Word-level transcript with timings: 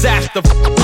disaster. 0.00 0.79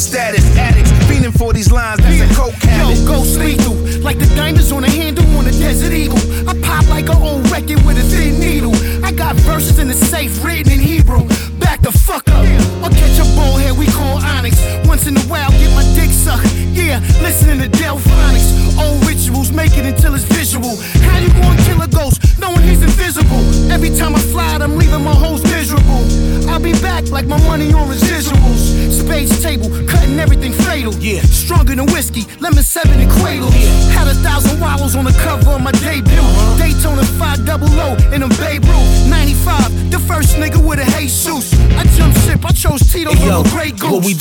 Status. 0.00 0.44
Addicts, 0.56 0.90
fiending 1.08 1.36
for 1.36 1.52
these 1.52 1.70
lines, 1.70 2.00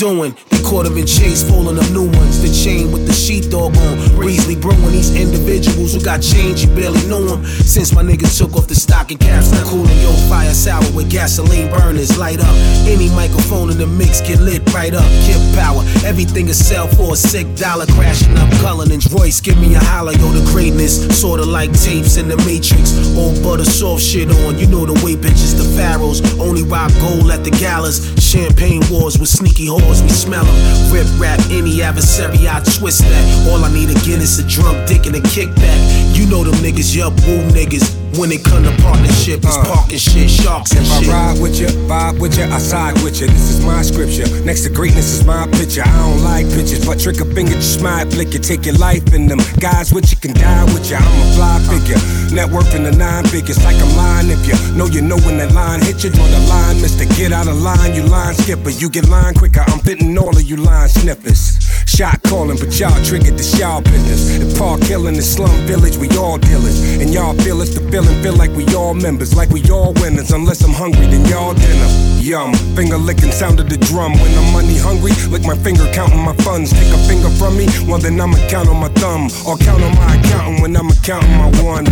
doing? 0.10 0.59
Caught 0.70 0.86
him 0.86 0.98
in 0.98 1.08
chase, 1.08 1.42
falling 1.42 1.80
up 1.80 1.90
new 1.90 2.06
ones. 2.06 2.46
The 2.46 2.54
chain 2.54 2.92
with 2.92 3.08
the 3.08 3.14
sheepdog 3.14 3.76
on. 3.76 3.98
Breezely 4.16 4.56
brewing 4.56 4.94
these 4.94 5.10
individuals 5.16 5.96
who 5.96 6.02
got 6.02 6.22
change, 6.22 6.62
you 6.62 6.70
barely 6.76 7.02
knew 7.10 7.26
them. 7.26 7.44
Since 7.44 7.92
my 7.92 8.04
niggas 8.04 8.38
took 8.38 8.54
off 8.56 8.68
the 8.68 8.76
stocking 8.76 9.18
caps, 9.18 9.52
now 9.52 9.66
cooling 9.66 9.98
your 9.98 10.14
fire 10.30 10.54
sour 10.54 10.86
with 10.94 11.10
gasoline 11.10 11.72
burners. 11.72 12.20
Light 12.20 12.40
up 12.40 12.54
any 12.86 13.10
microphone 13.10 13.72
in 13.72 13.80
the 13.80 13.88
mix, 13.88 14.22
get 14.22 14.42
lit 14.42 14.62
right 14.72 14.94
up. 14.94 15.10
Kip 15.26 15.42
power, 15.58 15.82
everything 16.06 16.48
is 16.48 16.62
sell 16.62 16.88
for 16.88 17.14
a 17.14 17.18
sick 17.18 17.50
dollar. 17.56 17.88
Crashing 17.98 18.38
up 18.38 18.52
Cullinan's 18.62 19.12
Royce, 19.12 19.42
give 19.42 19.58
me 19.58 19.74
a 19.74 19.80
holler, 19.80 20.14
yo, 20.14 20.30
the 20.30 20.46
greatness. 20.54 21.02
Sorta 21.20 21.46
like 21.46 21.74
tapes 21.74 22.18
in 22.18 22.28
the 22.28 22.38
Matrix. 22.46 22.94
All 23.18 23.34
butter 23.42 23.66
soft 23.66 24.04
shit 24.04 24.30
on, 24.46 24.60
you 24.60 24.68
know 24.68 24.86
the 24.86 24.94
way 25.04 25.18
bitches, 25.18 25.58
the 25.58 25.66
pharaohs. 25.74 26.22
Only 26.40 26.62
rock 26.62 26.94
gold 27.02 27.32
at 27.32 27.44
the 27.44 27.52
galas. 27.58 28.14
Champagne 28.22 28.84
wars 28.92 29.18
with 29.18 29.30
sneaky 29.30 29.66
whores, 29.66 30.04
we 30.04 30.10
smell 30.10 30.46
them. 30.46 30.59
Rip 30.92 31.08
rap 31.20 31.40
any 31.50 31.82
adversary, 31.82 32.48
I 32.48 32.62
twist 32.78 33.02
that. 33.02 33.48
All 33.50 33.64
I 33.64 33.72
need 33.72 33.90
again 33.90 34.22
is 34.22 34.40
a 34.40 34.48
drunk 34.48 34.88
dick 34.88 35.06
and 35.06 35.16
a 35.16 35.22
kickback. 35.22 35.99
You 36.20 36.28
know 36.28 36.44
them 36.44 36.60
niggas, 36.60 36.94
yup, 36.94 37.16
woo 37.24 37.40
niggas. 37.56 37.96
When 38.20 38.30
it 38.34 38.44
come 38.44 38.64
to 38.68 38.76
partnership, 38.84 39.40
it's 39.40 39.56
uh, 39.56 39.64
parking 39.64 39.98
shit, 39.98 40.30
sharks 40.30 40.76
and 40.76 40.84
if 40.84 40.92
shit. 40.92 41.08
If 41.08 41.16
I 41.16 41.32
ride 41.32 41.42
with 41.42 41.56
you, 41.62 41.68
vibe 41.88 42.20
with 42.20 42.38
you, 42.38 42.44
I 42.44 42.60
side 42.60 42.96
with 43.04 43.22
you. 43.22 43.28
This 43.28 43.56
is 43.56 43.64
my 43.64 43.82
scripture. 43.84 44.28
Next 44.44 44.68
to 44.68 44.70
greatness 44.70 45.16
is 45.16 45.24
my 45.24 45.48
picture. 45.48 45.82
I 45.86 45.96
don't 45.96 46.22
like 46.22 46.44
pictures, 46.52 46.86
but 46.86 47.00
trick 47.00 47.22
a 47.22 47.26
finger, 47.32 47.54
just 47.54 47.82
might 47.82 48.12
flick 48.12 48.34
you. 48.34 48.40
Take 48.40 48.66
your 48.66 48.76
life 48.76 49.14
in 49.14 49.28
them. 49.28 49.40
Guys 49.62 49.94
with 49.94 50.12
you 50.12 50.18
can 50.18 50.34
die 50.34 50.66
with 50.74 50.92
you. 50.92 50.98
I'm 50.98 51.08
a 51.08 51.26
fly 51.40 51.56
figure. 51.72 51.96
Net 52.36 52.52
worth 52.52 52.76
in 52.76 52.84
the 52.84 52.92
nine 52.92 53.24
figures, 53.24 53.64
like 53.64 53.78
I'm 53.80 53.96
lying. 53.96 54.28
If 54.28 54.44
you 54.44 54.60
know 54.76 54.88
you 54.88 55.02
know 55.02 55.18
when 55.24 55.38
that 55.38 55.54
line 55.54 55.80
hit 55.80 56.04
you, 56.04 56.10
draw 56.10 56.28
the 56.28 56.44
line, 56.52 56.82
mister. 56.82 57.06
Get 57.16 57.32
out 57.32 57.48
of 57.48 57.56
line, 57.62 57.96
you 57.96 58.04
line 58.04 58.36
skipper. 58.36 58.72
You 58.72 58.90
get 58.90 59.08
line 59.08 59.36
quicker. 59.36 59.64
I'm 59.68 59.80
fitting 59.80 60.18
all 60.18 60.36
of 60.36 60.44
you 60.44 60.58
line 60.58 60.90
snippers. 60.90 61.69
Shot 61.90 62.22
calling, 62.22 62.56
but 62.56 62.70
y'all 62.80 62.94
triggered 63.04 63.34
the 63.34 63.44
y'all 63.58 63.82
business. 63.82 64.38
If 64.38 64.60
Park 64.60 64.84
Hill 64.84 65.08
in 65.08 65.16
the 65.16 65.24
slum 65.24 65.50
village, 65.66 65.98
we 65.98 66.08
all 66.16 66.38
dealers. 66.38 66.80
And 67.02 67.10
y'all 67.12 67.34
feel 67.42 67.58
the 67.58 67.82
feeling, 67.90 68.22
feel 68.22 68.38
like 68.38 68.52
we 68.52 68.64
all 68.76 68.94
members, 68.94 69.36
like 69.36 69.50
we 69.50 69.66
all 69.72 69.94
winners. 69.98 70.32
Unless 70.32 70.64
I'm 70.64 70.72
hungry, 70.72 71.08
then 71.08 71.26
y'all 71.26 71.56
dinner. 71.56 71.90
Yum, 72.22 72.54
finger 72.78 72.96
licking 72.96 73.32
sound 73.32 73.60
of 73.60 73.70
the 73.70 73.78
drum. 73.90 74.14
When 74.22 74.32
I'm 74.38 74.54
money 74.54 74.78
hungry, 74.78 75.18
lick 75.34 75.44
my 75.44 75.58
finger 75.58 75.90
counting 75.92 76.22
my 76.22 76.36
funds. 76.46 76.72
Take 76.72 76.94
a 76.94 77.00
finger 77.10 77.30
from 77.42 77.58
me, 77.58 77.66
well 77.90 77.98
then 77.98 78.22
I'ma 78.22 78.38
count 78.48 78.70
on 78.70 78.78
my 78.78 78.90
thumb. 79.02 79.26
Or 79.50 79.58
count 79.58 79.82
on 79.82 79.96
my 79.98 80.14
accountant 80.14 80.62
when 80.62 80.78
I'ma 80.78 80.94
counting 81.02 81.34
my 81.42 81.50
one. 81.66 81.90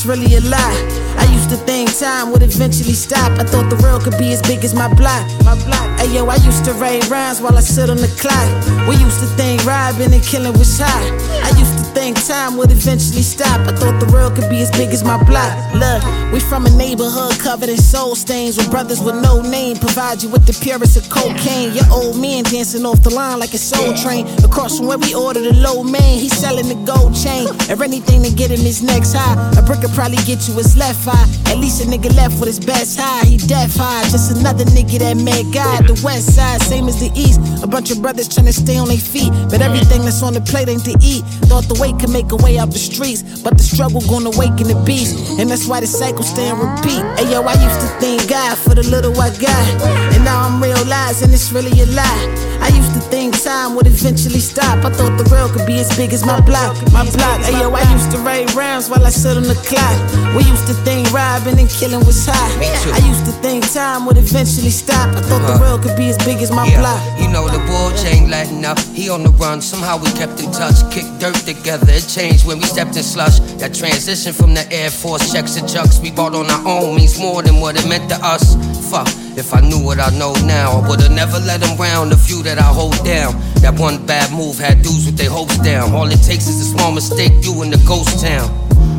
It's 0.00 0.06
really 0.06 0.34
a 0.36 0.40
lie. 0.48 0.80
I 1.18 1.28
used 1.30 1.50
to 1.50 1.56
think 1.68 1.92
time 1.98 2.32
would 2.32 2.42
eventually 2.42 2.94
stop. 2.94 3.32
I 3.38 3.44
thought 3.44 3.68
the 3.68 3.76
world 3.84 4.04
could 4.04 4.16
be 4.16 4.32
as 4.32 4.40
big 4.40 4.64
as 4.64 4.72
my 4.74 4.88
block. 4.94 5.28
My 5.44 5.52
block. 5.68 5.88
Hey 6.00 6.14
yo, 6.14 6.24
I 6.26 6.36
used 6.36 6.64
to 6.64 6.72
write 6.80 7.04
rhymes 7.10 7.42
while 7.42 7.56
I 7.56 7.60
sit 7.60 7.90
on 7.90 7.98
the 7.98 8.08
clock. 8.16 8.48
We 8.88 8.96
used 8.96 9.20
to 9.20 9.28
think 9.36 9.60
robbing 9.66 10.14
and 10.14 10.24
killing 10.24 10.56
was 10.56 10.80
hot. 10.80 11.04
I 11.44 11.52
used 11.58 11.76
to 11.76 11.84
think 11.92 12.16
time 12.24 12.56
would 12.56 12.72
eventually 12.72 13.20
stop. 13.20 13.60
I 13.68 13.76
thought 13.76 14.00
the 14.00 14.10
world 14.10 14.36
could 14.36 14.48
be 14.48 14.62
as 14.64 14.70
big 14.70 14.88
as 14.88 15.04
my 15.04 15.22
block. 15.24 15.52
Look, 15.76 16.00
we 16.32 16.40
from 16.40 16.64
a 16.64 16.70
neighborhood 16.70 17.38
covered 17.38 17.68
in 17.68 17.76
soul 17.76 18.14
stains 18.14 18.56
where 18.56 18.70
brothers 18.70 19.02
with 19.02 19.20
no 19.20 19.42
name 19.42 19.76
provide 19.76 20.22
you 20.22 20.30
with 20.30 20.46
the 20.46 20.56
purest 20.64 20.96
of 20.96 21.10
cocaine. 21.10 21.74
Your 21.74 21.84
old 21.92 22.16
man 22.16 22.44
dancing 22.44 22.86
off 22.86 23.02
the 23.02 23.10
line 23.10 23.38
like 23.38 23.52
a 23.52 23.60
soul 23.60 23.92
train. 24.00 24.24
Across 24.50 24.78
from 24.78 24.88
where 24.88 24.98
we 24.98 25.14
ordered 25.14 25.46
a 25.46 25.54
low 25.62 25.84
man, 25.84 26.18
he's 26.18 26.36
selling 26.36 26.66
the 26.66 26.74
gold 26.82 27.14
chain 27.14 27.46
or 27.70 27.84
anything 27.84 28.20
to 28.24 28.34
get 28.34 28.50
him 28.50 28.58
his 28.58 28.82
next 28.82 29.14
high. 29.14 29.38
A 29.56 29.62
brick 29.62 29.80
could 29.80 29.94
probably 29.94 30.18
get 30.26 30.48
you 30.48 30.54
his 30.58 30.76
left 30.76 31.06
eye. 31.06 31.26
At 31.46 31.58
least 31.58 31.80
a 31.80 31.86
nigga 31.86 32.10
left 32.16 32.34
with 32.40 32.48
his 32.48 32.58
best 32.58 32.98
high. 32.98 33.24
He 33.24 33.36
deaf 33.38 33.76
high, 33.76 34.02
just 34.10 34.36
another 34.36 34.64
nigga 34.64 34.98
that 34.98 35.16
met 35.22 35.46
God. 35.54 35.86
The 35.86 35.94
west 36.02 36.34
side, 36.34 36.60
same 36.62 36.88
as 36.88 36.98
the 36.98 37.14
east. 37.14 37.38
A 37.62 37.66
bunch 37.68 37.92
of 37.92 38.02
brothers 38.02 38.26
trying 38.26 38.46
to 38.46 38.52
stay 38.52 38.76
on 38.76 38.88
their 38.88 38.98
feet, 38.98 39.30
but 39.50 39.62
everything 39.62 40.02
that's 40.02 40.20
on 40.20 40.34
the 40.34 40.40
plate 40.40 40.68
ain't 40.68 40.84
to 40.84 40.98
eat. 41.00 41.22
Thought 41.46 41.70
the 41.70 41.78
weight 41.78 42.00
could 42.00 42.10
make 42.10 42.32
a 42.32 42.36
way 42.42 42.58
out 42.58 42.72
the 42.72 42.82
streets, 42.82 43.22
but 43.42 43.56
the 43.56 43.62
struggle 43.62 44.02
gonna 44.10 44.34
awaken 44.34 44.66
the 44.66 44.82
beast, 44.82 45.38
and 45.38 45.48
that's 45.48 45.68
why 45.68 45.78
the 45.78 45.86
cycle 45.86 46.24
stay 46.24 46.50
and 46.50 46.58
repeat. 46.58 47.06
Hey 47.22 47.30
yo, 47.30 47.46
I 47.46 47.54
used 47.54 47.80
to 47.86 47.88
thank 48.02 48.28
God 48.28 48.58
for 48.58 48.74
the 48.74 48.82
little 48.82 49.14
I 49.14 49.30
got, 49.38 49.62
and 50.10 50.24
now 50.24 50.42
I'm 50.42 50.60
realizing 50.60 51.30
it's 51.30 51.52
really 51.52 51.70
a 51.82 51.86
lie. 51.94 52.58
I 52.60 52.68
used 52.74 52.92
to 52.94 53.00
think 53.14 53.30
time 53.50 53.74
would 53.74 53.86
eventually 53.86 54.39
stop. 54.40 54.84
I 54.84 54.90
thought 54.90 55.16
the 55.16 55.28
world 55.30 55.52
could 55.52 55.66
be 55.66 55.78
as 55.78 55.94
big 55.96 56.12
as 56.12 56.24
my 56.24 56.40
block, 56.40 56.76
my 56.92 57.04
block. 57.12 57.40
Hey 57.40 57.58
yo, 57.60 57.70
I 57.70 57.84
used 57.92 58.10
to 58.12 58.18
write 58.18 58.54
rhymes 58.54 58.88
while 58.88 59.04
I 59.04 59.10
sit 59.10 59.36
on 59.36 59.44
the 59.44 59.58
clock. 59.68 59.96
We 60.34 60.42
used 60.44 60.66
to 60.66 60.74
think 60.84 61.12
robbing 61.12 61.58
and 61.58 61.68
killing 61.68 62.04
was 62.06 62.24
hot. 62.26 62.50
I 62.60 63.00
used 63.06 63.24
to 63.26 63.32
think 63.44 63.70
time 63.72 64.06
would 64.06 64.16
eventually 64.16 64.70
stop. 64.70 65.14
I 65.14 65.20
thought 65.20 65.44
the 65.46 65.54
uh-huh. 65.54 65.60
world 65.60 65.82
could 65.82 65.96
be 65.96 66.08
as 66.08 66.18
big 66.18 66.38
as 66.38 66.50
my 66.50 66.66
yeah. 66.66 66.80
block. 66.80 67.00
You 67.20 67.28
know 67.28 67.48
the 67.48 67.60
bull 67.68 67.90
chain 68.02 68.30
letting 68.30 68.64
up. 68.64 68.78
He 68.78 69.08
on 69.08 69.22
the 69.22 69.30
run. 69.30 69.60
Somehow 69.60 69.98
we 69.98 70.10
kept 70.12 70.42
in 70.42 70.50
touch. 70.52 70.80
Kicked 70.90 71.20
dirt 71.20 71.36
together. 71.46 71.86
It 71.88 72.08
changed 72.08 72.46
when 72.46 72.58
we 72.58 72.64
stepped 72.64 72.96
in 72.96 73.02
slush. 73.02 73.38
That 73.60 73.74
transition 73.74 74.32
from 74.32 74.54
the 74.54 74.64
Air 74.72 74.90
Force 74.90 75.32
checks 75.32 75.56
and 75.56 75.68
chucks 75.68 76.00
we 76.00 76.10
bought 76.10 76.34
on 76.34 76.50
our 76.50 76.62
own 76.66 76.96
means 76.96 77.18
more 77.18 77.42
than 77.42 77.60
what 77.60 77.76
it 77.76 77.86
meant 77.88 78.08
to 78.10 78.18
us. 78.22 78.56
Fuck. 78.90 79.08
If 79.40 79.54
I 79.54 79.60
knew 79.60 79.82
what 79.82 79.98
I 79.98 80.10
know 80.18 80.34
now, 80.44 80.72
I 80.72 80.86
would've 80.86 81.10
never 81.10 81.38
let 81.40 81.62
them 81.62 81.74
round 81.78 82.12
the 82.12 82.16
few 82.18 82.42
that 82.42 82.58
I 82.58 82.68
hold 82.76 83.02
down. 83.08 83.32
That 83.64 83.80
one 83.80 84.04
bad 84.04 84.30
move 84.36 84.58
had 84.58 84.82
dudes 84.82 85.06
with 85.06 85.16
their 85.16 85.30
hopes 85.30 85.56
down. 85.64 85.94
All 85.94 86.04
it 86.12 86.20
takes 86.20 86.46
is 86.46 86.60
a 86.60 86.68
small 86.76 86.92
mistake, 86.92 87.32
you 87.40 87.62
in 87.62 87.70
the 87.70 87.80
ghost 87.88 88.20
town. 88.20 88.52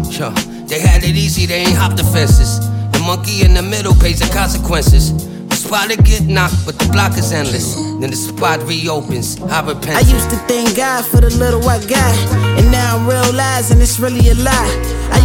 Yeah, 0.09 0.33
they 0.65 0.81
had 0.81 1.03
it 1.03 1.13
easy, 1.13 1.45
they 1.45 1.61
ain't 1.61 1.77
hop 1.77 1.95
the 1.95 2.03
fences. 2.03 2.57
The 2.89 2.99
monkey 3.05 3.45
in 3.45 3.53
the 3.53 3.61
middle 3.61 3.93
pays 3.93 4.17
the 4.17 4.33
consequences. 4.33 5.13
The 5.45 5.55
spot 5.55 5.89
get 6.09 6.25
knocked, 6.25 6.65
but 6.65 6.73
the 6.79 6.89
block 6.89 7.15
is 7.19 7.31
endless. 7.31 7.75
Then 8.01 8.09
the 8.09 8.17
spot 8.17 8.65
reopens. 8.65 9.39
I 9.41 9.61
repent. 9.61 9.93
I 9.93 10.01
used 10.09 10.31
to 10.31 10.37
thank 10.49 10.75
God 10.75 11.05
for 11.05 11.21
the 11.21 11.29
little 11.37 11.61
I 11.69 11.77
got, 11.85 12.17
and 12.57 12.71
now 12.71 12.97
I'm 12.97 13.05
realizing 13.05 13.79
it's 13.79 13.99
really 13.99 14.27
a 14.29 14.35
lie. 14.41 14.73
I 15.13 15.21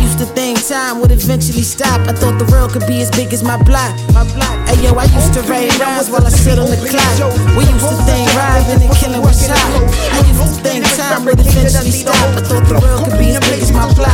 time 0.66 1.00
would 1.00 1.12
eventually 1.12 1.62
stop. 1.62 2.00
I 2.10 2.12
thought 2.12 2.38
the 2.42 2.48
world 2.50 2.72
could 2.72 2.86
be 2.86 3.00
as 3.00 3.10
big 3.10 3.32
as 3.32 3.42
my 3.42 3.56
block. 3.62 3.94
My 4.10 4.26
block. 4.34 4.50
Hey 4.66 4.82
yo, 4.82 4.98
I 4.98 5.06
used 5.14 5.32
to 5.34 5.40
write 5.46 5.70
rhymes 5.78 6.10
while 6.10 6.26
I 6.26 6.30
sit 6.30 6.58
on 6.58 6.66
the 6.66 6.78
clock. 6.90 7.14
We 7.54 7.62
used 7.70 7.86
to 7.86 7.94
think 8.02 8.26
robbing 8.34 8.82
and 8.82 8.94
killing 8.98 9.22
was 9.22 9.46
hot. 9.46 9.62
I 10.10 10.26
used 10.26 10.42
to 10.42 10.62
think 10.66 10.82
time 10.98 11.24
would 11.24 11.38
eventually 11.38 11.94
stop. 11.94 12.18
I 12.34 12.42
thought 12.42 12.66
the 12.66 12.82
world 12.82 13.06
could 13.06 13.18
be 13.18 13.30
as 13.30 13.40
big 13.46 13.62
as 13.62 13.70
my 13.70 13.86
block. 13.94 14.10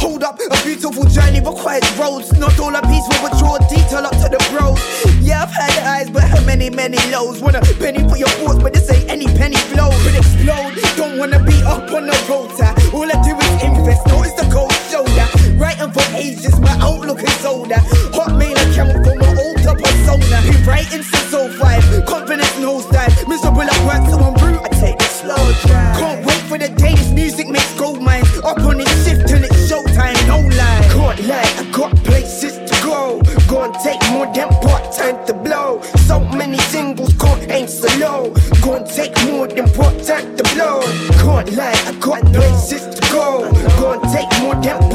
Hold 0.00 0.24
up, 0.24 0.40
a 0.40 0.56
beautiful 0.64 1.04
journey 1.04 1.40
requires 1.40 1.84
roads. 2.00 2.32
Not 2.40 2.58
all 2.58 2.74
a 2.74 2.80
piece 2.88 3.04
will 3.12 3.28
withdraw 3.28 3.60
detail 3.68 4.08
up 4.08 4.16
to 4.24 4.28
the 4.32 4.40
bros. 4.48 4.80
Yeah, 5.20 5.44
I've 5.44 5.52
had 5.52 5.76
eyes, 5.84 6.08
but 6.08 6.24
how 6.24 6.40
many, 6.44 6.70
many 6.70 6.96
lows? 7.12 7.42
Want 7.42 7.56
a 7.56 7.62
penny 7.76 8.08
for 8.08 8.16
your 8.16 8.32
thoughts, 8.40 8.62
but 8.62 8.72
this 8.72 8.88
ain't 8.88 9.10
any 9.10 9.26
penny 9.36 9.60
flow. 9.68 9.92
Could 10.00 10.16
explode, 10.16 10.80
don't 10.96 11.18
wanna 11.18 11.44
be 11.44 11.60
up 11.68 11.92
on 11.92 12.08
the 12.08 12.16
road. 12.24 12.48
All 12.94 13.04
I 13.04 13.16
do 13.22 13.36
is 13.36 13.62
invest, 13.62 14.06
notice 14.08 14.32
the 14.32 14.48
cold 14.50 14.72
shoulder. 15.00 15.26
Writing 15.56 15.90
for 15.92 16.04
ages, 16.16 16.58
my 16.60 16.76
outlook 16.80 17.22
is 17.22 17.44
older. 17.44 17.80
Hotmail 18.16 18.56
account 18.70 19.04
for 19.04 19.14
my 19.16 19.30
older 19.44 19.74
persona. 19.80 20.36
Been 20.42 20.64
writing 20.64 21.02
since 21.02 21.32
05, 21.32 22.06
confidence 22.06 22.52
nosedive. 22.60 23.28
Miserable 23.28 23.62
at 23.62 23.80
work, 23.86 24.04
so 24.10 24.18
I'm 24.18 24.34
rude, 24.44 24.60
I 24.60 24.68
take 24.80 24.98
the 24.98 25.04
slow 25.04 25.44
drive. 25.66 25.96
Can't 25.98 26.26
wait 26.26 26.40
for 26.48 26.58
the 26.58 26.68
day 26.68 26.94
this 26.94 27.12
music 27.12 27.48
makes 27.48 27.72
gold 27.78 28.02
mines. 28.02 28.28
Up 28.38 28.58
on 28.58 28.80
its 28.80 29.04
shift 29.04 29.28
till 29.28 29.42
it's 29.42 29.70
showtime, 29.70 30.16
no 30.26 30.38
lie. 30.40 30.88
Can't 30.92 31.26
lie, 31.26 31.52
I 31.60 31.64
got 31.72 31.96
places 32.04 32.56
to 32.70 32.82
go. 32.82 33.22
Go 33.48 33.64
and 33.64 33.74
take 33.82 34.02
more 34.10 34.26
than 34.32 34.48
part 34.60 34.92
time 34.92 35.24
to 35.26 35.34
blow. 35.34 35.80
So 36.08 36.20
many 36.20 36.58
singles, 36.58 37.14
can't 37.14 37.50
aim 37.50 37.68
so 37.68 37.88
low. 37.98 38.34
Go 38.62 38.76
and 38.76 38.86
take 38.86 39.14
more 39.24 39.48
than 39.48 39.68
part 39.70 40.02
time 40.02 40.36
to 40.36 40.42
blow. 40.54 40.80
Can't 41.22 41.52
lie, 41.56 41.78
I 41.86 41.92
got 42.00 42.22
places 42.32 42.82
to 42.94 43.00
go. 43.12 43.50
Go 43.78 43.92
and 43.92 44.02
take 44.12 44.30
more 44.40 44.54
than 44.56 44.89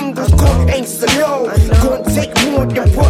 So 0.00 0.06
many 0.06 0.14
singles, 0.14 0.40
can't 0.40 0.70
aim 0.70 0.86
so 0.86 1.06
low. 1.20 1.44
Go 1.82 1.94
and 1.94 2.04
take 2.14 2.32
more 2.50 2.64
than 2.64 2.90
part 2.94 3.09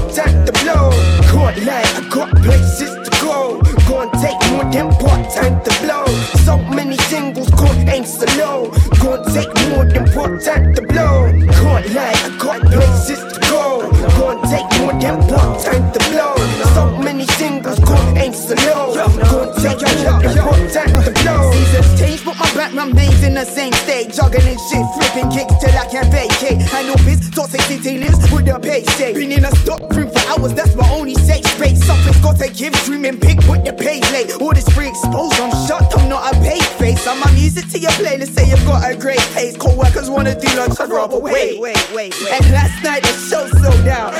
give, 32.60 32.74
dreaming 32.84 33.16
big 33.16 33.38
with 33.48 33.64
the 33.64 33.72
pay 33.72 34.00
late. 34.12 34.30
All 34.40 34.52
this 34.52 34.68
free 34.68 34.88
exposed, 34.88 35.40
I'm 35.40 35.50
shut, 35.66 35.82
I'm 35.96 36.08
not 36.08 36.34
a 36.34 36.38
paid 36.40 36.62
face. 36.78 37.06
I'm 37.06 37.18
my 37.20 37.32
music 37.32 37.68
to 37.70 37.78
your 37.78 37.90
playlist, 37.92 38.34
say 38.34 38.48
you've 38.50 38.64
got 38.66 38.84
a 38.84 38.94
great 38.94 39.24
taste. 39.32 39.58
Co 39.58 39.74
workers 39.74 40.10
wanna 40.10 40.38
do 40.38 40.46
lunch, 40.56 40.78
I'd 40.78 40.90
rather 40.90 41.18
wait. 41.18 41.58
Wait, 41.58 41.92
wait, 41.94 41.94
wait. 41.94 42.32
And 42.32 42.44
last 42.52 42.82
night 42.84 43.02
the 43.02 43.14
show 43.28 43.48
slowed 43.48 43.84
down. 43.84 44.12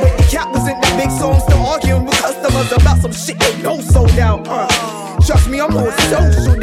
But 0.00 0.16
the 0.16 0.26
cat 0.30 0.48
was 0.52 0.68
in 0.68 0.78
the 0.80 0.92
big 0.96 1.10
song, 1.10 1.40
still 1.40 1.66
arguing 1.66 2.04
with 2.04 2.18
customers 2.18 2.70
about 2.70 2.98
some 2.98 3.12
shit 3.12 3.38
they 3.40 3.62
know 3.62 3.80
sold 3.80 4.18
out. 4.18 4.46
Uh, 4.46 4.68
trust 5.26 5.48
me, 5.48 5.60
I'm 5.60 5.72
more 5.72 5.90
social 5.92 6.61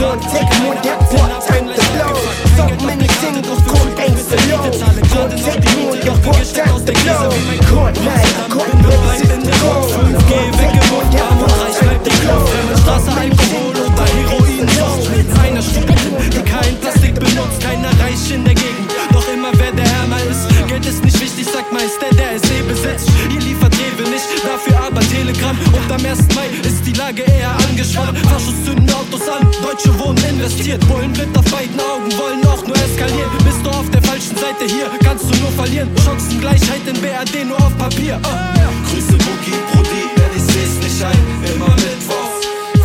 Gonna 0.00 0.16
take 0.32 0.48
more 0.62 0.74
than 0.80 0.96
one 1.12 1.28
time 1.44 1.68
to 1.68 1.84
blow. 1.92 2.16
So 2.56 2.64
many 2.86 3.06
singles, 3.20 3.60
so 3.68 3.76
low. 3.76 4.64
Gonna 5.12 5.36
take 5.36 5.60
more 5.76 5.94
than 5.94 6.16
one 6.24 6.40
time 6.56 6.80
to 6.86 6.92
blow. 7.04 7.28
Got 7.68 8.00
like, 8.08 8.32
got 8.48 8.64
places 8.80 9.28
to 9.28 9.52
go. 9.60 9.72
Gonna 10.00 10.52
take 10.56 10.80
more 10.88 11.04
than 11.04 11.36
one 11.36 11.72
time 11.76 12.00
to 12.00 12.12
blow. 12.16 12.40
Straße, 12.80 13.12
Alkohol 13.12 13.76
oder 13.76 14.06
Heroin, 14.16 14.66
Sucht 14.72 15.38
einer 15.44 15.60
Studentin, 15.60 16.30
die 16.32 16.42
kein 16.48 16.76
Plastik 16.80 17.14
benutzt, 17.16 17.60
keiner 17.60 17.90
reich 18.00 18.32
in 18.32 18.42
der 18.42 18.54
Gegend. 18.54 18.88
Doch 19.12 19.28
immer 19.28 19.52
wer 19.58 19.72
der 19.72 19.84
Ärmer 19.84 20.22
ist, 20.30 20.48
Geld 20.66 20.86
ist 20.86 21.04
nicht 21.04 21.20
wichtig, 21.20 21.44
sagt 21.44 21.70
Meister, 21.74 22.08
der 22.16 22.36
es 22.36 22.42
eh 22.50 22.62
besitzt. 22.62 23.06
Ihr 23.34 23.40
liefert 23.40 23.74
Rewe 23.76 24.08
nicht, 24.08 24.24
dafür 24.48 24.80
aber 24.80 25.00
Telegramm. 25.00 25.58
Und 25.74 25.92
am 25.92 26.02
1. 26.02 26.34
Mai 26.34 26.48
ist 26.66 26.86
die 26.86 26.94
Lage 26.94 27.22
eher 27.22 27.59
angespannt. 27.80 28.18
Faschos 28.26 28.64
zünden 28.64 28.90
Autos 28.90 29.28
an, 29.28 29.46
Deutsche 29.62 29.98
wohnen 29.98 30.22
investiert. 30.24 30.80
Bullen 30.88 31.12
blind 31.12 31.36
auf 31.36 31.44
beiden 31.50 31.78
Augen, 31.80 32.10
wollen 32.18 32.46
auch 32.46 32.64
nur 32.66 32.76
eskalieren. 32.76 33.30
Bist 33.44 33.64
du 33.64 33.70
auf 33.70 33.88
der 33.90 34.02
falschen 34.02 34.36
Seite 34.36 34.64
hier, 34.66 34.90
kannst 35.02 35.24
du 35.24 35.38
nur 35.40 35.50
verlieren. 35.52 35.88
Chancengleichheit 36.04 36.82
in 36.86 37.00
BRD 37.00 37.46
nur 37.46 37.58
auf 37.58 37.76
Papier. 37.78 38.20
Uh. 38.22 38.90
Grüße 38.90 39.16
Boogie, 39.24 39.58
Brudi, 39.72 40.02
denn 40.16 40.32
ich 40.36 40.42
seh's 40.42 40.76
nicht 40.82 41.02
ein. 41.04 41.22
Immer 41.54 41.74
Mittwoch, 41.76 42.32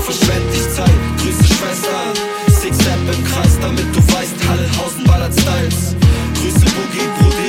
verschwend 0.03 0.47
ich 0.53 0.67
Zeit. 0.73 0.99
Grüße 1.19 1.43
Schwestern, 1.43 2.13
Six 2.47 2.75
Step 2.81 3.01
im 3.11 3.21
Kreis, 3.25 3.57
damit 3.61 3.89
du 3.93 4.01
weißt, 4.13 4.37
Hallenhausen 4.47 5.03
ballert 5.05 5.33
Styles. 5.33 5.95
Grüße 6.39 6.65
Boogie, 6.75 7.07
Brudi, 7.19 7.44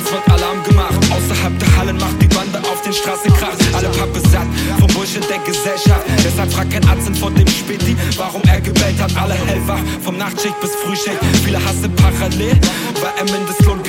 jetzt 0.00 0.12
wird 0.12 0.28
Alarm 0.30 0.62
gemacht. 0.64 0.94
Außerhalb 1.10 1.58
der 1.58 1.76
Hallen 1.76 1.96
macht 1.98 2.20
die 2.20 2.26
Bande 2.28 2.58
auf 2.58 2.80
den 2.82 2.92
Straßen 2.92 3.32
Krach. 3.34 3.56
Alle 3.72 3.88
Pappe 3.88 4.20
satt 4.20 4.46
vom 4.78 4.88
Bullshit 4.94 5.24
der 5.28 5.38
Gesellschaft. 5.38 6.04
Deshalb 6.24 6.52
fragt 6.52 6.72
kein 6.72 6.86
Arzt 6.88 7.10
vor 7.18 7.30
dem 7.30 7.46
Späti, 7.48 7.96
warum 8.16 8.42
er 8.44 8.60
gewählt 8.60 9.00
hat. 9.00 9.14
Alle 9.16 9.34
hellwach, 9.34 9.80
vom 10.02 10.16
Nachtschicht 10.16 10.58
bis 10.60 10.70
Frühschicht. 10.82 11.18
Viele 11.44 11.58
hassen 11.64 11.94
parallel, 11.96 12.58
weil 13.00 13.12
er 13.18 13.24
Mindestlohn 13.24 13.79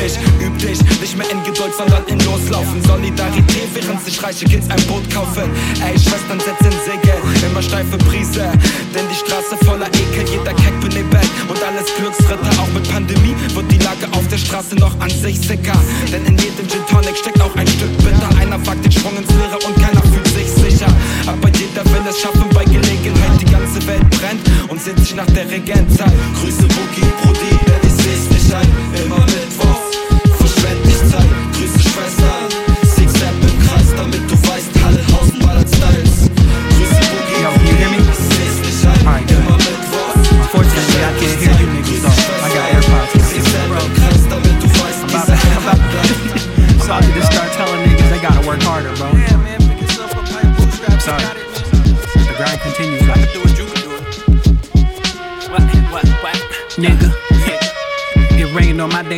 nicht. 0.00 0.18
Üb 0.40 0.58
dich, 0.58 1.00
nicht 1.00 1.16
mehr 1.16 1.30
in 1.30 1.42
Geduld, 1.44 1.72
sondern 1.76 2.04
in 2.06 2.18
Loslaufen. 2.20 2.82
Solidarität, 2.84 3.68
während 3.74 4.04
sich 4.04 4.22
reiche 4.22 4.44
Kids 4.44 4.68
ein 4.70 4.80
Boot 4.86 5.08
kaufen. 5.10 5.50
Ey, 5.84 5.98
Schwestern, 5.98 6.40
setzen 6.40 6.72
Segel, 6.84 7.16
immer 7.44 7.62
steife 7.62 7.98
Prise. 7.98 8.50
Denn 8.94 9.04
die 9.10 9.16
Straße 9.16 9.56
voller 9.64 9.88
Ekel, 9.88 10.24
jeder 10.28 10.54
Keck 10.54 10.80
benebelt. 10.80 11.30
Und 11.48 11.62
alles 11.62 11.86
Glücksritter, 11.96 12.52
auch 12.60 12.72
mit 12.72 12.88
Pandemie 12.90 13.34
wird 13.54 13.70
die 13.70 13.78
Lage 13.78 14.06
auf 14.12 14.26
der 14.28 14.38
Straße 14.38 14.76
noch 14.76 14.98
an 15.00 15.10
sich 15.10 15.38
sicker. 15.40 15.76
Denn 16.12 16.24
in 16.26 16.36
jedem 16.38 16.68
Gin 16.68 16.84
Tonic 16.88 17.16
steckt 17.16 17.40
auch 17.40 17.54
ein 17.56 17.68
Stück 17.68 17.92
Bitter. 17.98 18.28
Einer 18.40 18.58
wagt 18.66 18.84
den 18.84 18.92
Sprung 18.92 19.16
ins 19.16 19.30
Leere 19.30 19.58
und 19.66 19.74
keiner 19.76 20.02
fühlt 20.02 20.28
sich 20.28 20.48
sicher. 20.48 20.88
Aber 21.26 21.48
jeder 21.48 21.84
will 21.92 22.04
es 22.08 22.20
schaffen 22.20 22.48
bei 22.54 22.64
Gelegenheit. 22.64 23.40
Die 23.40 23.50
ganze 23.50 23.84
Welt 23.86 24.08
brennt 24.10 24.42
und 24.68 24.80
sehnt 24.80 24.98
sich 25.00 25.14
nach 25.14 25.30
der 25.36 25.48
Regentzeit. 25.50 26.12
Grüße 26.40 26.66
Boogie, 26.66 27.08
Brudi, 27.22 27.52
denn 27.66 27.82
ich 27.84 27.96
seh's 28.02 28.30
nicht 28.30 28.54
ein. 28.54 28.68
Immer 29.04 29.20
Mittwoch, 29.20 29.79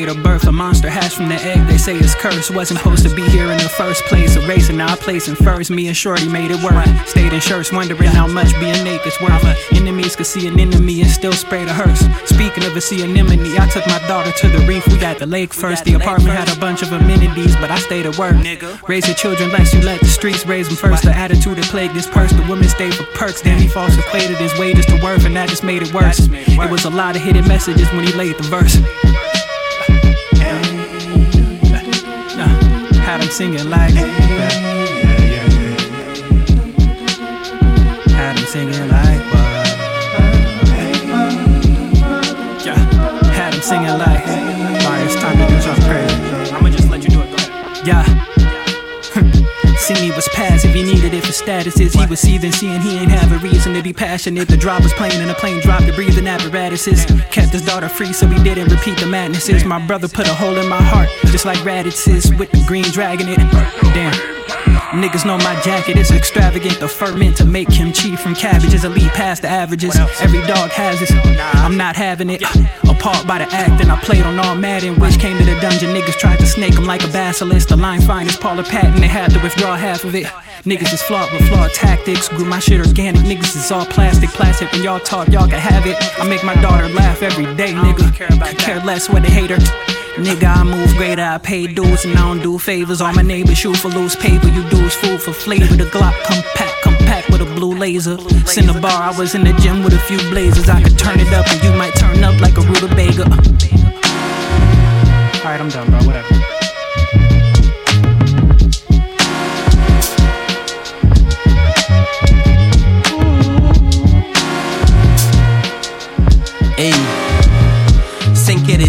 date 0.02 0.16
of 0.16 0.22
birth. 0.22 0.46
A 0.46 0.52
monster 0.52 0.88
hatched 0.88 1.16
from 1.16 1.28
the 1.28 1.36
egg. 1.36 1.66
They 1.66 1.78
say 1.78 1.96
it's 1.96 2.14
cursed. 2.14 2.50
Wasn't 2.50 2.78
supposed 2.78 3.06
to 3.08 3.14
be 3.14 3.22
here 3.28 3.50
in 3.50 3.58
the 3.58 3.68
first 3.68 4.02
place. 4.04 4.36
A 4.36 4.46
race 4.46 4.68
and 4.68 4.78
now 4.78 4.92
I 4.92 4.96
place 4.96 5.28
in 5.28 5.36
first. 5.36 5.70
Me 5.70 5.86
and 5.86 5.96
Shorty 5.96 6.28
made 6.28 6.50
it 6.50 6.62
work. 6.62 6.86
Stayed 7.06 7.32
in 7.32 7.40
shirts, 7.40 7.72
wondering 7.72 8.10
how 8.10 8.26
much 8.26 8.52
being 8.60 8.82
naked's 8.84 9.20
worth. 9.20 9.44
Enemies 9.72 10.16
could 10.16 10.26
see 10.26 10.46
an 10.48 10.58
enemy 10.58 11.02
and 11.02 11.10
still 11.10 11.32
spray 11.32 11.64
the 11.64 11.72
hearse. 11.72 12.00
Speaking 12.28 12.64
of 12.64 12.76
a 12.76 12.80
sea 12.80 13.04
anemone, 13.04 13.58
I 13.58 13.68
took 13.68 13.86
my 13.86 13.98
daughter 14.08 14.32
to 14.32 14.48
the 14.48 14.66
reef. 14.66 14.86
We 14.88 14.98
got 14.98 15.18
the 15.18 15.26
lake 15.26 15.54
first. 15.54 15.84
The 15.84 15.94
apartment 15.94 16.34
had 16.34 16.54
a 16.54 16.58
bunch 16.58 16.82
of 16.82 16.92
amenities, 16.92 17.54
but 17.56 17.70
I 17.70 17.78
stayed 17.78 18.06
at 18.06 18.18
work. 18.18 18.36
Raise 18.88 19.06
your 19.06 19.16
children 19.16 19.50
less, 19.50 19.72
you 19.72 19.82
let 19.82 20.00
the 20.00 20.06
streets 20.06 20.44
raise 20.46 20.66
them 20.68 20.76
first. 20.76 21.04
The 21.04 21.14
attitude 21.14 21.58
that 21.58 21.66
plagued 21.66 21.94
this 21.94 22.08
purse. 22.08 22.32
The 22.32 22.46
women 22.48 22.68
stayed 22.68 22.94
for 22.94 23.04
perks. 23.14 23.42
Then 23.42 23.58
he 23.58 23.68
false 23.68 23.96
equated 23.96 24.36
his 24.36 24.56
wages 24.58 24.86
to 24.86 25.00
worth, 25.02 25.24
and 25.24 25.36
that 25.36 25.48
just 25.48 25.62
made 25.62 25.82
it 25.82 25.92
worse. 25.94 26.18
It 26.20 26.70
was 26.70 26.84
a 26.84 26.90
lot 26.90 27.16
of 27.16 27.22
hidden 27.22 27.46
messages 27.46 27.88
when 27.92 28.04
he 28.04 28.12
laid 28.12 28.36
the 28.36 28.44
verse. 28.44 28.76
Singing 33.32 33.70
like 33.70 34.81
for 51.42 51.50
statuses. 51.50 51.98
He 51.98 52.06
was 52.06 52.20
seething, 52.20 52.52
seeing 52.52 52.80
he 52.80 52.98
ain't 52.98 53.10
have 53.10 53.32
a 53.32 53.38
reason 53.38 53.74
to 53.74 53.82
be 53.82 53.92
passionate. 53.92 54.48
The 54.48 54.56
drop 54.56 54.82
was 54.82 54.92
playing 54.94 55.20
and 55.20 55.30
the 55.30 55.34
plane 55.34 55.60
dropped 55.60 55.86
the 55.86 55.92
breathing 55.92 56.26
apparatuses. 56.26 57.04
Kept 57.30 57.52
his 57.52 57.64
daughter 57.64 57.88
free 57.88 58.12
so 58.12 58.26
he 58.26 58.42
didn't 58.42 58.70
repeat 58.70 58.98
the 58.98 59.06
madnesses. 59.06 59.64
My 59.64 59.84
brother 59.86 60.08
put 60.08 60.28
a 60.28 60.34
hole 60.34 60.56
in 60.56 60.68
my 60.68 60.82
heart, 60.82 61.08
just 61.26 61.44
like 61.44 61.58
Raditz 61.58 62.38
with 62.38 62.50
the 62.50 62.64
green 62.66 62.84
dragon 62.84 63.28
it. 63.28 63.38
Damn. 63.94 64.12
Niggas 64.92 65.24
know 65.24 65.38
my 65.38 65.58
jacket 65.62 65.96
is 65.96 66.10
extravagant. 66.10 66.78
The 66.78 66.88
ferment 66.88 67.36
to 67.38 67.46
make 67.46 67.70
him 67.70 67.92
kimchi 67.92 68.16
from 68.16 68.34
cabbages 68.34 68.84
elite 68.84 69.12
past 69.12 69.42
the 69.42 69.48
averages. 69.48 69.96
Every 70.20 70.42
dog 70.46 70.70
has 70.70 71.00
it. 71.00 71.10
I'm 71.54 71.76
not 71.76 71.96
having 71.96 72.28
it. 72.28 72.42
Appalled 73.02 73.26
by 73.26 73.38
the 73.38 73.52
act, 73.52 73.82
and 73.82 73.90
I 73.90 73.98
played 73.98 74.22
on 74.22 74.38
all 74.38 74.54
Madden, 74.54 74.94
which 75.00 75.18
came 75.18 75.36
to 75.36 75.44
the 75.44 75.58
dungeon. 75.60 75.90
Niggas 75.90 76.16
tried 76.20 76.38
to 76.38 76.46
snake 76.46 76.74
him 76.74 76.84
like 76.84 77.02
a 77.02 77.08
basilisk. 77.08 77.66
The 77.66 77.76
line 77.76 78.00
fine 78.00 78.28
is 78.28 78.36
Paula 78.36 78.62
Patton. 78.62 79.00
They 79.00 79.08
had 79.08 79.32
to 79.32 79.40
withdraw 79.40 79.74
half 79.74 80.04
of 80.04 80.14
it. 80.14 80.26
Niggas 80.62 80.92
is 80.92 81.02
flawed 81.02 81.32
with 81.32 81.48
flawed 81.48 81.72
tactics. 81.72 82.28
Grew 82.28 82.44
my 82.44 82.60
shit 82.60 82.78
organic. 82.78 83.22
Niggas 83.22 83.56
is 83.56 83.72
all 83.72 83.86
plastic, 83.86 84.30
plastic. 84.30 84.70
When 84.70 84.84
y'all 84.84 85.00
talk, 85.00 85.26
y'all 85.30 85.48
can 85.48 85.58
have 85.58 85.84
it. 85.84 85.96
I 86.20 86.28
make 86.28 86.44
my 86.44 86.54
daughter 86.62 86.88
laugh 86.90 87.24
every 87.24 87.52
day, 87.56 87.72
nigga. 87.72 88.16
Could 88.38 88.58
care 88.58 88.78
less 88.84 89.10
what 89.10 89.24
they 89.24 89.30
hate 89.30 89.50
her. 89.50 89.56
Nigga, 90.14 90.44
I 90.44 90.62
move 90.62 90.94
greater, 90.96 91.22
I 91.22 91.38
pay 91.38 91.66
dues 91.66 92.04
and 92.04 92.14
I 92.16 92.20
don't 92.20 92.40
do 92.40 92.56
favors. 92.56 93.00
All 93.00 93.12
my 93.14 93.22
neighbors 93.22 93.58
shoot 93.58 93.78
for 93.78 93.88
loose 93.88 94.14
paper, 94.14 94.46
you 94.46 94.62
do 94.70 94.84
is 94.84 94.94
food 94.94 95.20
for 95.20 95.32
flavor. 95.32 95.74
The 95.74 95.86
Glock 95.86 96.14
compact, 96.22 96.82
compact 96.82 97.30
with 97.30 97.40
a 97.40 97.46
blue 97.46 97.74
laser. 97.74 98.18
Cinnabar, 98.46 98.92
I 98.92 99.18
was 99.18 99.34
in 99.34 99.42
the 99.42 99.54
gym 99.54 99.82
with 99.82 99.94
a 99.94 99.98
few 99.98 100.18
blazers. 100.30 100.68
I 100.68 100.82
could 100.82 100.98
turn 100.98 101.18
it 101.18 101.32
up 101.32 101.48
and 101.48 101.64
you 101.64 101.72
might 101.78 101.94
cutting 102.22 102.34
up 102.34 102.40
like 102.40 102.56
a 102.56 102.60
rutabaga. 102.60 103.24
Alright, 105.44 105.60
I'm 105.60 105.68
done, 105.68 105.90
bro. 105.90 105.98
Whatever. 106.06 106.28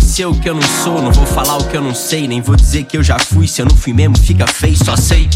ser 0.03 0.27
o 0.27 0.35
que 0.35 0.47
eu 0.47 0.53
não 0.53 0.61
sou, 0.61 1.01
não 1.01 1.11
vou 1.11 1.25
falar 1.25 1.57
o 1.57 1.67
que 1.67 1.75
eu 1.75 1.81
não 1.81 1.95
sei, 1.95 2.27
nem 2.27 2.39
vou 2.39 2.55
dizer 2.55 2.83
que 2.83 2.95
eu 2.95 3.01
já 3.01 3.17
fui, 3.17 3.47
se 3.47 3.63
eu 3.63 3.65
não 3.65 3.75
fui 3.75 3.93
mesmo, 3.93 4.15
fica 4.15 4.45
feio, 4.45 4.77
só 4.77 4.95
sei 4.95 5.27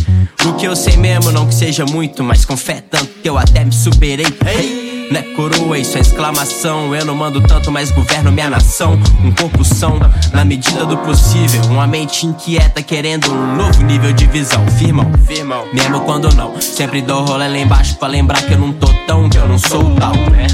o 0.46 0.54
que 0.54 0.68
eu 0.68 0.76
sei 0.76 0.96
mesmo, 0.98 1.32
não 1.32 1.48
que 1.48 1.56
seja 1.56 1.84
muito, 1.84 2.24
mas 2.24 2.46
com 2.46 2.56
fé 2.56 2.84
tanto 2.88 3.08
que 3.08 3.28
eu 3.28 3.40
até 3.40 3.66
me 3.66 3.74
superei. 3.74 4.28
Hey! 4.46 4.97
Não 5.10 5.20
é 5.20 5.24
coroa, 5.24 5.80
isso 5.80 5.98
é 5.98 6.02
exclamação. 6.02 6.94
Eu 6.94 7.06
não 7.06 7.16
mando 7.16 7.42
tanto, 7.42 7.72
mas 7.72 7.92
governo 7.92 8.32
minha 8.32 8.50
nação. 8.50 9.00
Um 9.24 9.32
corpo 9.32 9.64
são, 9.64 10.00
na 10.34 10.44
medida 10.44 10.86
do 10.86 10.98
possível. 10.98 11.62
Uma 11.70 11.88
mente 11.88 12.26
inquieta, 12.26 12.82
querendo 12.82 13.32
um 13.32 13.56
novo 13.56 13.84
nível 13.84 14.12
de 14.12 14.26
visão. 14.28 14.66
Firmão, 14.78 15.10
firmão, 15.26 15.66
mesmo 15.74 16.02
quando 16.02 16.34
não. 16.36 16.60
Sempre 16.60 17.02
dou 17.02 17.24
rolê 17.24 17.48
lá 17.48 17.58
embaixo 17.58 17.96
pra 17.96 18.08
lembrar 18.08 18.42
que 18.42 18.54
eu 18.54 18.60
não 18.60 18.74
tô 18.74 18.88
tão, 19.06 19.30
que 19.30 19.38
eu 19.38 19.48
não 19.48 19.58
sou 19.58 19.96
tal, 19.96 20.14
né? 20.32 20.48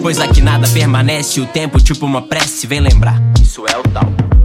Coisa 0.00 0.28
que 0.28 0.40
nada 0.40 0.68
permanece, 0.68 1.40
o 1.40 1.46
tempo, 1.46 1.80
tipo 1.80 2.06
uma 2.06 2.22
prece, 2.22 2.66
vem 2.66 2.80
lembrar. 2.80 3.20
Isso 3.42 3.64
é 3.66 3.76
o 3.76 3.82
tal. 3.82 4.37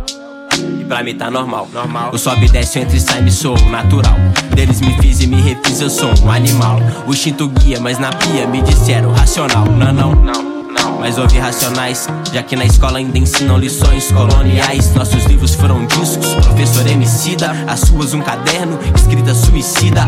E 0.83 0.85
pra 0.85 1.01
mim 1.01 1.15
tá 1.15 1.31
normal, 1.31 1.69
normal. 1.71 2.09
Eu 2.11 2.19
sobe 2.19 2.45
e 2.45 2.49
desce, 2.49 2.79
entre 2.79 2.99
sai, 2.99 3.21
me 3.21 3.31
sou 3.31 3.57
natural. 3.69 4.15
Deles 4.53 4.81
me 4.81 4.93
fiz 5.01 5.21
e 5.21 5.27
me 5.27 5.41
refiz, 5.41 5.79
eu 5.79 5.89
sou 5.89 6.11
um 6.21 6.29
animal. 6.29 6.77
O 7.07 7.11
instinto 7.11 7.47
guia, 7.47 7.79
mas 7.79 7.97
na 7.97 8.11
pia 8.11 8.45
me 8.45 8.61
disseram 8.61 9.13
racional. 9.13 9.65
Não, 9.65 9.93
não, 9.93 10.11
não. 10.13 10.99
Mas 10.99 11.17
ouvi 11.17 11.39
racionais, 11.39 12.09
já 12.33 12.43
que 12.43 12.57
na 12.57 12.65
escola 12.65 12.97
ainda 12.97 13.17
ensinam 13.17 13.57
lições 13.57 14.11
coloniais. 14.11 14.93
Nossos 14.93 15.23
livros 15.23 15.55
foram 15.55 15.85
discos, 15.85 16.33
professor 16.33 16.85
emicida, 16.85 17.51
as 17.65 17.79
suas 17.79 18.13
um 18.13 18.21
caderno, 18.21 18.77
escrita 18.93 19.33
suicida. 19.33 20.05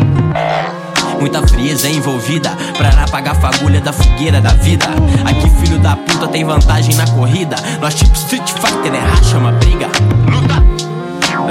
Muita 1.19 1.45
frieza 1.47 1.89
envolvida 1.89 2.51
pra 2.77 2.89
apagar 3.03 3.35
a 3.35 3.39
fagulha 3.39 3.81
da 3.81 3.91
fogueira 3.91 4.41
da 4.41 4.51
vida. 4.53 4.85
Aqui, 5.25 5.49
filho 5.61 5.79
da 5.79 5.95
puta, 5.95 6.27
tem 6.27 6.43
vantagem 6.43 6.95
na 6.95 7.07
corrida. 7.07 7.55
Nós, 7.81 7.95
tipo 7.95 8.13
Street 8.15 8.47
Fighter, 8.49 8.93
é 8.93 8.99
racha 8.99 9.37
uma 9.37 9.51
briga. 9.53 9.87
Luta! 10.29 10.65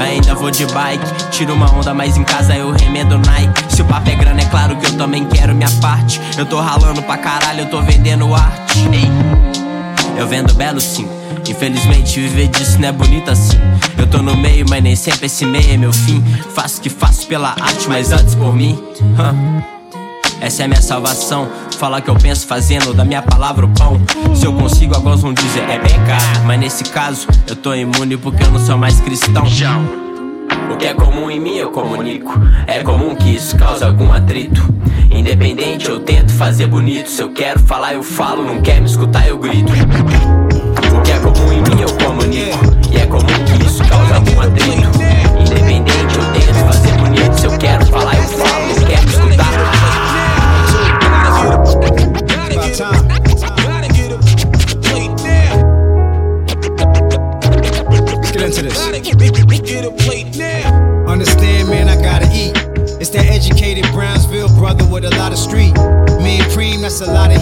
Ainda 0.01 0.35
vou 0.35 0.51
de 0.51 0.67
bike, 0.67 1.31
tiro 1.31 1.55
uma 1.55 1.71
onda, 1.73 1.95
mas 1.95 2.17
em 2.17 2.25
casa 2.25 2.55
eu 2.57 2.73
remendo 2.73 3.17
Nike. 3.19 3.65
Se 3.69 3.83
o 3.83 3.85
papo 3.85 4.11
é 4.11 4.15
grana, 4.17 4.41
é 4.41 4.45
claro 4.47 4.77
que 4.77 4.87
eu 4.87 4.97
também 4.97 5.25
quero 5.27 5.55
minha 5.55 5.71
parte. 5.81 6.21
Eu 6.37 6.45
tô 6.47 6.61
ralando 6.61 7.03
pra 7.03 7.17
caralho, 7.17 7.61
eu 7.61 7.71
tô 7.71 7.81
vendendo 7.81 8.35
arte. 8.35 8.79
Ei, 8.93 9.11
eu 10.17 10.27
vendo 10.27 10.55
belo 10.55 10.81
sim. 10.81 11.07
Infelizmente, 11.49 12.21
viver 12.21 12.49
disso 12.49 12.79
não 12.81 12.89
é 12.89 12.93
bonito 12.93 13.31
assim. 13.31 13.59
Eu 13.99 14.07
tô 14.07 14.19
no 14.19 14.37
meio, 14.37 14.65
mas 14.69 14.83
nem 14.83 14.97
sempre 14.97 15.27
esse 15.27 15.45
meio 15.45 15.73
é 15.73 15.77
meu 15.77 15.93
fim. 15.93 16.23
Faço 16.55 16.79
o 16.79 16.83
que 16.83 16.91
faço 16.91 17.27
pela 17.27 17.51
arte, 17.51 17.89
mas 17.89 18.13
antes 18.13 18.35
por 18.35 18.55
mim. 18.55 18.79
Essa 20.41 20.65
é 20.65 20.69
minha 20.69 20.83
salvação. 20.83 21.49
Falar 21.79 22.01
que 22.01 22.11
eu 22.11 22.17
penso 22.17 22.47
fazendo 22.47 22.93
da 22.95 23.05
minha 23.05 23.23
palavra 23.23 23.67
o 23.67 23.69
pão. 23.71 24.01
Se 24.35 24.47
eu 24.47 24.53
consigo, 24.53 24.95
alguns 24.95 25.23
vão 25.23 25.33
dizer 25.33 25.63
é 25.63 25.79
bem 25.79 25.97
caro. 26.07 26.45
Mas 26.47 26.61
nesse 26.61 26.85
caso, 26.85 27.27
eu 27.47 27.57
tô 27.57 27.75
imune 27.75 28.17
porque 28.17 28.43
eu 28.43 28.51
não 28.51 28.65
sou 28.65 28.77
mais 28.77 29.01
cristão. 29.01 29.47
O 30.73 30.77
que 30.77 30.87
é 30.87 30.95
comum 30.95 31.31
em 31.31 31.39
mim 31.41 31.57
eu 31.57 31.71
comunico. 31.71 32.33
É 32.67 32.83
comum 32.83 33.15
que 33.15 33.35
isso 33.35 33.57
cause 33.57 33.85
algum 33.85 34.13
atrito. 34.13 34.63
Independente, 35.11 35.89
eu 35.89 36.01
tento 36.01 36.33
fazer 36.33 36.67
bonito. 36.67 37.09
Se 37.09 37.23
eu 37.23 37.31
quero 37.33 37.61
falar, 37.61 37.95
eu 37.95 38.03
falo. 38.03 38.43
Não 38.43 38.61
quer 38.61 38.81
me 38.81 38.87
escutar, 38.87 39.29
eu 39.29 39.39
grito. 39.39 39.73
O 39.73 41.03
que 41.03 41.13
é 41.13 41.19
comum 41.19 41.53
em 41.53 41.63
mim 41.63 41.83
eu 41.83 41.93
comunico. 42.05 42.59
E 42.93 42.97
é 42.97 43.07
comum 43.07 43.27
que 43.27 43.67
isso 43.67 43.83
cause 43.89 44.13
algum 44.13 44.41
atrito. 44.41 44.89
Independente, 45.41 46.19
eu 46.19 46.33
tento 46.33 46.67
fazer 46.67 46.93
bonito. 46.93 47.41
Se 47.41 47.47
eu 47.47 47.59
quero 47.59 47.87
falar, 47.87 48.17
eu 48.17 48.23
falo. 48.23 48.67
Não 48.69 48.87
quer 48.87 49.01
me 49.01 49.09
escutar. 49.09 49.24
Into 58.57 58.69
this. 58.69 58.79
Understand, 61.09 61.69
man, 61.69 61.89
I 61.89 62.01
gotta 62.01 62.27
eat. 62.33 62.55
It's 63.01 63.11
that 63.11 63.27
educated 63.27 63.85
Brownsville 63.91 64.49
brother 64.55 64.87
with 64.87 65.05
a 65.05 65.11
lot 65.19 65.33
of 65.33 65.39
street. 65.39 65.75
Me 66.23 66.39
and 66.39 66.53
cream, 66.53 66.83
that's 66.83 67.01
a 67.01 67.07
lot 67.13 67.33
of 67.35 67.39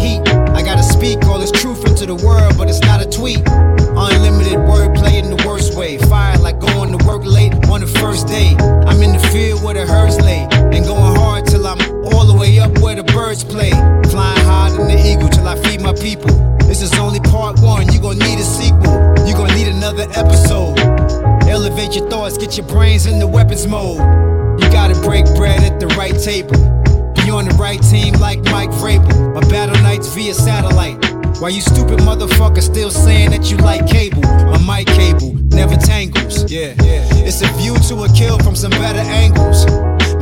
Why 31.43 31.49
you 31.49 31.61
stupid 31.61 31.99
motherfuckers 31.99 32.71
still 32.71 32.93
saying 32.93 33.33
that 33.33 33.51
you 33.51 33.57
like 33.57 33.85
cable? 33.85 34.23
My 34.23 34.79
mic 34.79 34.87
cable 34.87 35.35
never 35.51 35.75
tangles. 35.75 36.49
Yeah, 36.49 36.73
yeah. 36.85 37.03
It's 37.27 37.43
a 37.43 37.49
view 37.59 37.75
to 37.91 38.05
a 38.05 38.09
kill 38.15 38.39
from 38.39 38.55
some 38.55 38.71
better 38.71 39.01
angles. 39.01 39.67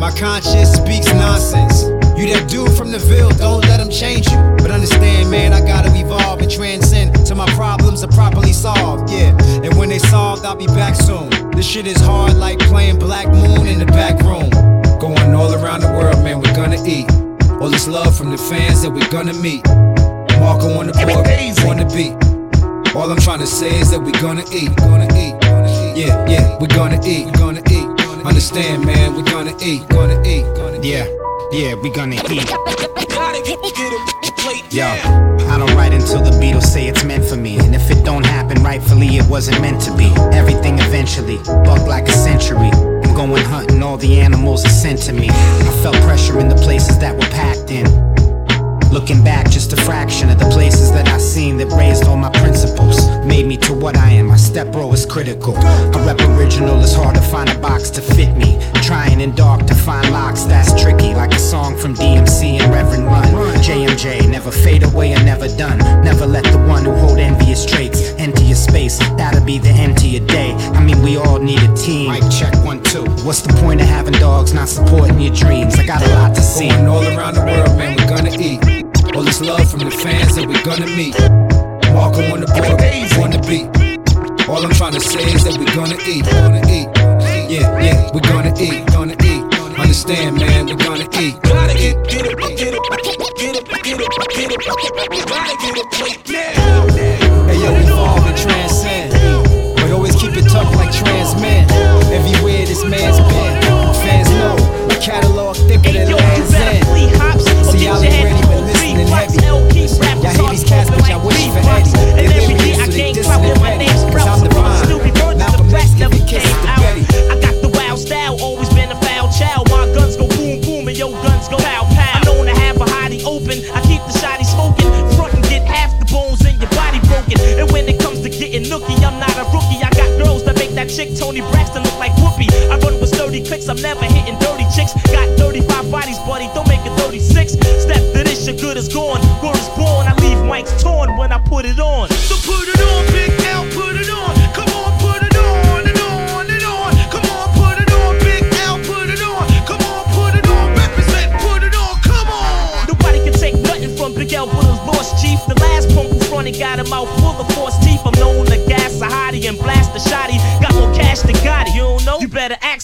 My 0.01 0.11
conscience 0.17 0.71
speaks 0.71 1.13
nonsense. 1.13 1.83
You 2.17 2.25
that 2.33 2.49
dude 2.49 2.73
from 2.73 2.91
the 2.91 2.99
Ville, 2.99 3.29
don't 3.37 3.61
let 3.69 3.81
him 3.81 3.91
change 3.91 4.31
you. 4.31 4.39
But 4.65 4.71
understand, 4.71 5.31
man, 5.31 5.53
I 5.53 5.61
gotta 5.61 5.95
evolve 5.95 6.41
and 6.41 6.51
transcend 6.51 7.27
till 7.27 7.37
my 7.37 7.53
problems 7.53 8.03
are 8.03 8.13
properly 8.17 8.55
solved. 8.55 9.11
Yeah, 9.11 9.37
and 9.61 9.77
when 9.77 9.91
they 9.91 9.99
solved, 9.99 10.47
I'll 10.47 10.57
be 10.57 10.69
back 10.69 10.95
soon. 10.95 11.29
This 11.51 11.67
shit 11.67 11.87
is 11.87 12.01
hard 12.01 12.33
like 12.39 12.59
playing 12.61 12.99
Black 12.99 13.29
Moon 13.29 13.67
in 13.67 13.79
the 13.79 13.93
back 13.93 14.19
room. 14.23 14.49
Going 14.99 15.35
all 15.35 15.53
around 15.53 15.83
the 15.83 15.93
world, 15.93 16.25
man, 16.25 16.41
we're 16.41 16.57
gonna 16.57 16.83
eat. 16.87 17.13
All 17.61 17.69
this 17.69 17.87
love 17.87 18.17
from 18.17 18.31
the 18.31 18.39
fans 18.39 18.81
that 18.81 18.91
we're 18.91 19.11
gonna 19.11 19.35
meet. 19.35 19.61
Marco 20.51 20.67
on 20.81 20.89
the 20.89 20.93
board, 20.93 21.71
on 21.71 21.77
the 21.79 21.87
beat. 21.95 22.11
All 22.97 23.09
I'm 23.09 23.19
trying 23.19 23.39
to 23.39 23.47
say 23.47 23.71
is 23.79 23.93
that 23.93 24.01
we're 24.01 24.11
gonna 24.21 24.43
eat, 24.51 24.75
gonna 24.79 25.07
eat. 25.15 25.39
Yeah, 25.95 26.27
yeah, 26.27 26.59
we're 26.59 26.67
gonna 26.67 26.99
eat, 27.07 27.33
gonna 27.35 27.63
eat. 27.71 27.87
Understand, 28.27 28.85
man, 28.85 29.15
we're 29.15 29.31
gonna 29.31 29.55
eat, 29.63 29.89
gonna 29.91 30.21
eat. 30.27 30.43
Yeah, 30.83 31.07
yeah, 31.53 31.75
we 31.75 31.89
gonna 31.91 32.17
eat. 32.35 32.51
Yo, 34.75 34.87
I 35.47 35.55
don't 35.57 35.73
write 35.77 35.93
until 35.95 36.21
the 36.21 36.35
Beatles 36.43 36.65
say 36.65 36.89
it's 36.89 37.05
meant 37.05 37.25
for 37.25 37.37
me. 37.37 37.57
And 37.61 37.73
if 37.73 37.89
it 37.89 38.05
don't 38.05 38.27
happen 38.27 38.61
rightfully, 38.61 39.19
it 39.19 39.31
wasn't 39.31 39.61
meant 39.61 39.81
to 39.83 39.97
be. 39.97 40.11
Everything 40.35 40.81
eventually, 40.81 41.39
buck 41.63 41.87
like 41.87 42.09
a 42.09 42.13
century. 42.27 42.71
I'm 43.07 43.15
going 43.15 43.45
hunting, 43.45 43.85
all 43.85 43.99
the 43.99 44.19
animals 44.19 44.65
are 44.65 44.77
sent 44.83 44.99
to 45.03 45.13
me. 45.13 45.29
I 45.31 45.81
felt 45.81 45.95
pressure 46.03 46.41
in 46.41 46.49
the 46.49 46.57
places 46.57 46.99
that 46.99 47.15
were 47.15 47.31
packed 47.31 47.71
in. 47.71 48.10
Looking 48.93 49.23
back, 49.23 49.49
just 49.49 49.73
a 49.73 49.77
fraction 49.77 50.31
of 50.31 50.41
the 50.41 50.47
places 50.47 50.91
that 50.91 51.07
I've 51.09 51.23
seen 51.23 51.57
that 51.59 51.69
raised 51.79 52.05
all 52.05 52.17
my 52.17 52.31
principles. 52.31 53.09
Made 53.25 53.47
me 53.47 53.57
to 53.59 53.73
what 53.73 53.97
I 53.97 54.11
am. 54.11 54.27
My 54.27 54.37
step 54.37 54.73
bro 54.73 54.93
is 54.93 55.07
critical. 55.07 55.57
A 55.57 56.05
rep 56.05 56.21
original 56.37 56.81
is 56.81 56.93
hard 56.93 57.15
to 57.15 57.23
find 57.23 57.49
a 57.49 57.59
box 57.61 57.91
to 57.91 58.03
fit 58.03 58.37
me. 58.37 58.59
Trying 58.83 59.21
in 59.21 59.33
dark 59.37 59.65
to 59.67 59.75
find 59.77 60.11
locks, 60.11 60.43
that's 60.43 60.73
tricky. 60.83 61.15
Like 61.15 61.33
a 61.33 61.39
song 61.39 61.79
from 61.79 61.95
DMC 61.95 62.59
and 62.61 62.73
Reverend 62.73 63.05
Run. 63.05 63.29
JMJ, 63.63 64.29
never 64.29 64.51
fade 64.51 64.83
away 64.83 65.13
and 65.13 65.25
never 65.25 65.47
done. 65.57 65.79
Never 66.03 66.27
let 66.27 66.43
the 66.45 66.59
one 66.59 66.85
who 66.85 66.93
hold 66.93 67.19
envious 67.19 67.65
traits 67.65 68.11
empty 68.19 68.45
your 68.45 68.57
space. 68.57 68.99
That'll 69.17 69.45
be 69.45 69.59
the 69.59 69.69
end 69.69 69.99
to 69.99 70.09
your 70.09 70.27
day. 70.27 70.53
I 70.75 70.83
mean, 70.83 71.01
we 71.03 71.17
all 71.17 71.39
need 71.39 71.63
a 71.63 71.73
team. 71.77 72.11
Mic 72.11 72.25
check 72.31 72.55
one, 72.65 72.83
two. 72.83 73.05
What's 73.25 73.43
the 73.43 73.53
point 73.61 73.81
of 73.81 73.87
having 73.87 74.15
dogs 74.15 74.53
not 74.53 74.69
supporting 74.69 75.21
your 75.21 75.35
dreams? 75.35 75.79
I 75.79 75.87
got 75.87 76.03
a 76.03 76.09
lot 76.15 76.35
to 76.35 76.43
see. 76.43 76.69
Going 76.69 76.89
all 76.89 77.05
around 77.05 77.35
the 77.35 77.45
world, 77.45 77.79
man, 77.79 77.97
we're 77.97 78.09
gonna 78.09 78.37
eat. 78.37 78.80
All 79.15 79.23
this 79.23 79.41
love 79.41 79.69
from 79.71 79.81
the 79.81 79.91
fans 79.91 80.37
that 80.37 80.47
we're 80.47 80.63
gonna 80.63 80.87
meet. 80.87 81.19
Marco 81.93 82.23
on 82.33 82.41
the 82.41 82.47
board, 82.47 82.79
on 83.19 83.31
the 83.31 83.41
beat. 83.49 83.69
All 84.49 84.65
I'm 84.65 84.71
trying 84.71 84.95
to 84.95 85.01
say 85.01 85.23
is 85.35 85.45
that 85.45 85.59
we're 85.59 85.75
gonna 85.75 85.99
eat, 86.07 86.25
gonna 86.25 86.63
eat. 86.71 86.89
Yeah, 87.51 87.67
yeah, 87.83 88.11
we're 88.15 88.21
gonna 88.21 88.55
eat, 88.59 88.87
gonna 88.93 89.17
eat. 89.23 89.43
Understand, 89.79 90.37
man, 90.37 90.67
we're 90.67 90.77
gonna 90.77 91.09
eat. 91.19 91.41
Gotta 91.43 91.75
eat, 91.75 91.97
get 92.09 92.27
it, 92.27 92.39
get 92.39 92.51
it, 92.51 92.59
get 92.59 92.75
it, 92.75 93.27
get 93.37 93.57
it, 93.57 93.69
get 93.69 93.91
it, 93.91 93.99
get 94.35 94.53
it. 94.53 95.29
Gotta 95.29 95.57
get 95.59 95.79
a 95.79 95.89
plate 95.91 96.31
now. 96.31 96.60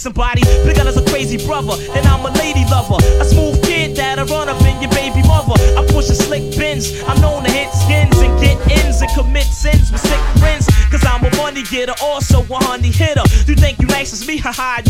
Somebody. 0.06 0.42
Big 0.62 0.78
L 0.78 0.86
is 0.86 0.96
a 0.96 1.04
crazy 1.10 1.36
brother, 1.36 1.74
and 1.90 2.06
I'm 2.06 2.24
a 2.24 2.30
lady 2.38 2.62
lover. 2.70 2.94
A 3.18 3.24
smooth 3.24 3.60
kid 3.64 3.96
that'll 3.96 4.24
run 4.26 4.48
up 4.48 4.62
in 4.62 4.80
your 4.80 4.90
baby 4.92 5.26
mother. 5.26 5.58
I 5.74 5.84
push 5.90 6.08
a 6.10 6.14
slick 6.14 6.56
Benz. 6.56 7.02
I'm 7.08 7.20
known 7.20 7.42
to 7.42 7.50
hit 7.50 7.74
skins 7.74 8.16
and 8.22 8.30
get 8.38 8.54
ins 8.70 9.02
and 9.02 9.10
commit 9.18 9.50
sins 9.50 9.90
with 9.90 10.00
sick 10.00 10.20
friends. 10.38 10.70
Cause 10.92 11.04
I'm 11.04 11.24
a 11.24 11.36
money 11.36 11.64
getter, 11.64 11.94
also 12.00 12.46
a 12.46 12.58
honey 12.62 12.92
hitter. 12.92 13.26
You 13.50 13.56
think 13.56 13.80
you 13.80 13.88
nice 13.88 14.12
as 14.12 14.28
me? 14.28 14.36
Haha, 14.46 14.82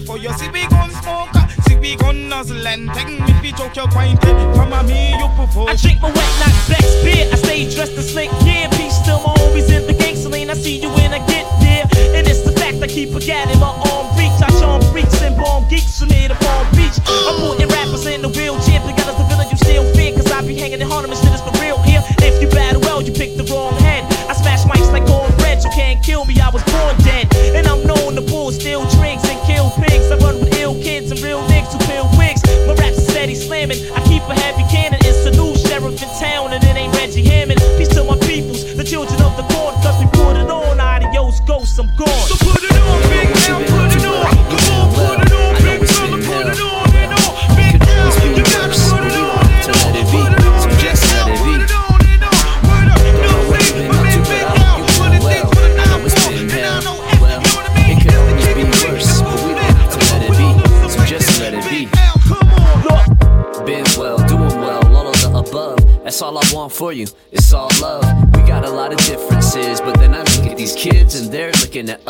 before 0.00 0.18
you 0.18 0.32
see 0.34 0.48
we 0.50 0.66
gun 0.66 0.90
smoke. 1.02 1.34
See 1.66 1.76
we 1.76 1.96
gun 1.96 2.28
nuzzle 2.28 2.66
and 2.66 2.88
take 2.92 3.08
a 3.08 3.16
whiffy 3.24 3.56
choke. 3.56 3.76
You're 3.76 3.88
going 3.88 4.16
dead. 4.16 4.36
Come 4.54 4.86
me, 4.86 5.10
you. 5.16 5.26
I 5.68 5.76
drink 5.76 6.00
my 6.02 6.08
wet, 6.08 6.32
like 6.40 6.58
black. 6.68 6.86
I 7.32 7.45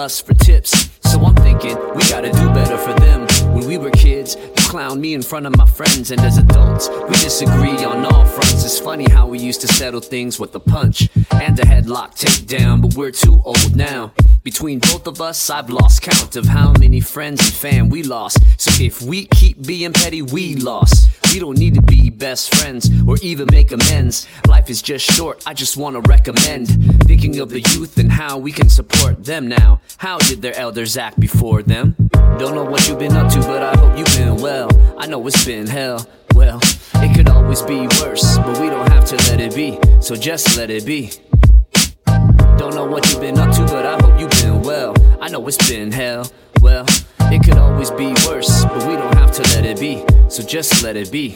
us 0.06 0.20
for 0.20 0.34
tips. 0.34 0.88
So 1.10 1.18
I'm 1.18 1.45
thinking 1.58 1.78
we 1.94 2.02
gotta 2.08 2.30
do 2.32 2.48
better 2.50 2.76
for 2.76 2.92
them. 2.94 3.26
When 3.54 3.66
we 3.66 3.78
were 3.78 3.90
kids, 3.90 4.36
you 4.36 4.68
clown 4.68 5.00
me 5.00 5.14
in 5.14 5.22
front 5.22 5.46
of 5.46 5.56
my 5.56 5.66
friends, 5.66 6.10
and 6.10 6.20
as 6.20 6.38
adults, 6.38 6.88
we 6.88 7.14
disagree 7.14 7.84
on 7.84 8.04
all 8.04 8.24
fronts. 8.24 8.64
It's 8.64 8.78
funny 8.78 9.08
how 9.08 9.26
we 9.26 9.38
used 9.38 9.60
to 9.62 9.68
settle 9.68 10.00
things 10.00 10.38
with 10.38 10.54
a 10.54 10.60
punch 10.60 11.08
and 11.32 11.58
a 11.58 11.62
headlock 11.62 12.16
takedown, 12.16 12.82
but 12.82 12.94
we're 12.94 13.10
too 13.10 13.40
old 13.44 13.76
now. 13.76 14.12
Between 14.42 14.78
both 14.78 15.06
of 15.06 15.20
us, 15.20 15.50
I've 15.50 15.70
lost 15.70 16.02
count 16.02 16.36
of 16.36 16.46
how 16.46 16.72
many 16.78 17.00
friends 17.00 17.40
and 17.40 17.52
fam 17.52 17.88
we 17.88 18.02
lost. 18.02 18.38
So 18.60 18.70
if 18.82 19.02
we 19.02 19.26
keep 19.26 19.66
being 19.66 19.92
petty, 19.92 20.22
we 20.22 20.54
lost. 20.54 21.08
We 21.32 21.40
don't 21.40 21.58
need 21.58 21.74
to 21.74 21.82
be 21.82 22.10
best 22.10 22.54
friends 22.54 22.88
or 23.06 23.16
even 23.22 23.48
make 23.50 23.72
amends. 23.72 24.26
Life 24.46 24.70
is 24.70 24.80
just 24.80 25.04
short, 25.04 25.42
I 25.46 25.52
just 25.52 25.76
wanna 25.76 26.00
recommend 26.00 26.68
thinking 27.04 27.40
of 27.40 27.50
the 27.50 27.60
youth 27.60 27.98
and 27.98 28.10
how 28.10 28.38
we 28.38 28.52
can 28.52 28.68
support 28.68 29.24
them 29.24 29.48
now. 29.48 29.80
How 29.98 30.18
did 30.18 30.42
their 30.42 30.56
elders 30.56 30.96
act 30.96 31.18
before 31.20 31.45
them? 31.46 31.94
Don't 32.38 32.54
know 32.54 32.64
what 32.64 32.88
you've 32.88 32.98
been 32.98 33.16
up 33.16 33.30
to, 33.32 33.38
but 33.40 33.62
I 33.62 33.76
hope 33.78 33.96
you've 33.96 34.16
been 34.16 34.36
well. 34.36 34.68
I 34.98 35.06
know 35.06 35.24
it's 35.26 35.44
been 35.44 35.66
hell. 35.66 36.04
Well, 36.34 36.58
it 36.96 37.14
could 37.14 37.28
always 37.28 37.62
be 37.62 37.86
worse, 38.00 38.36
but 38.38 38.58
we 38.60 38.68
don't 38.68 38.88
have 38.90 39.04
to 39.06 39.16
let 39.30 39.40
it 39.40 39.54
be. 39.54 39.78
So 40.00 40.16
just 40.16 40.56
let 40.56 40.70
it 40.70 40.84
be. 40.84 41.12
Don't 42.58 42.74
know 42.74 42.84
what 42.84 43.08
you've 43.10 43.20
been 43.20 43.38
up 43.38 43.54
to, 43.54 43.62
but 43.66 43.86
I 43.86 43.94
hope 44.02 44.20
you've 44.20 44.42
been 44.42 44.62
well. 44.62 44.94
I 45.20 45.28
know 45.28 45.46
it's 45.46 45.56
been 45.68 45.92
hell. 45.92 46.26
Well, 46.60 46.84
it 47.20 47.44
could 47.44 47.58
always 47.58 47.90
be 47.92 48.08
worse, 48.26 48.64
but 48.64 48.86
we 48.88 48.96
don't 48.96 49.14
have 49.14 49.30
to 49.32 49.42
let 49.54 49.64
it 49.64 49.78
be. 49.78 50.04
So 50.28 50.42
just 50.42 50.82
let 50.82 50.96
it 50.96 51.12
be. 51.12 51.34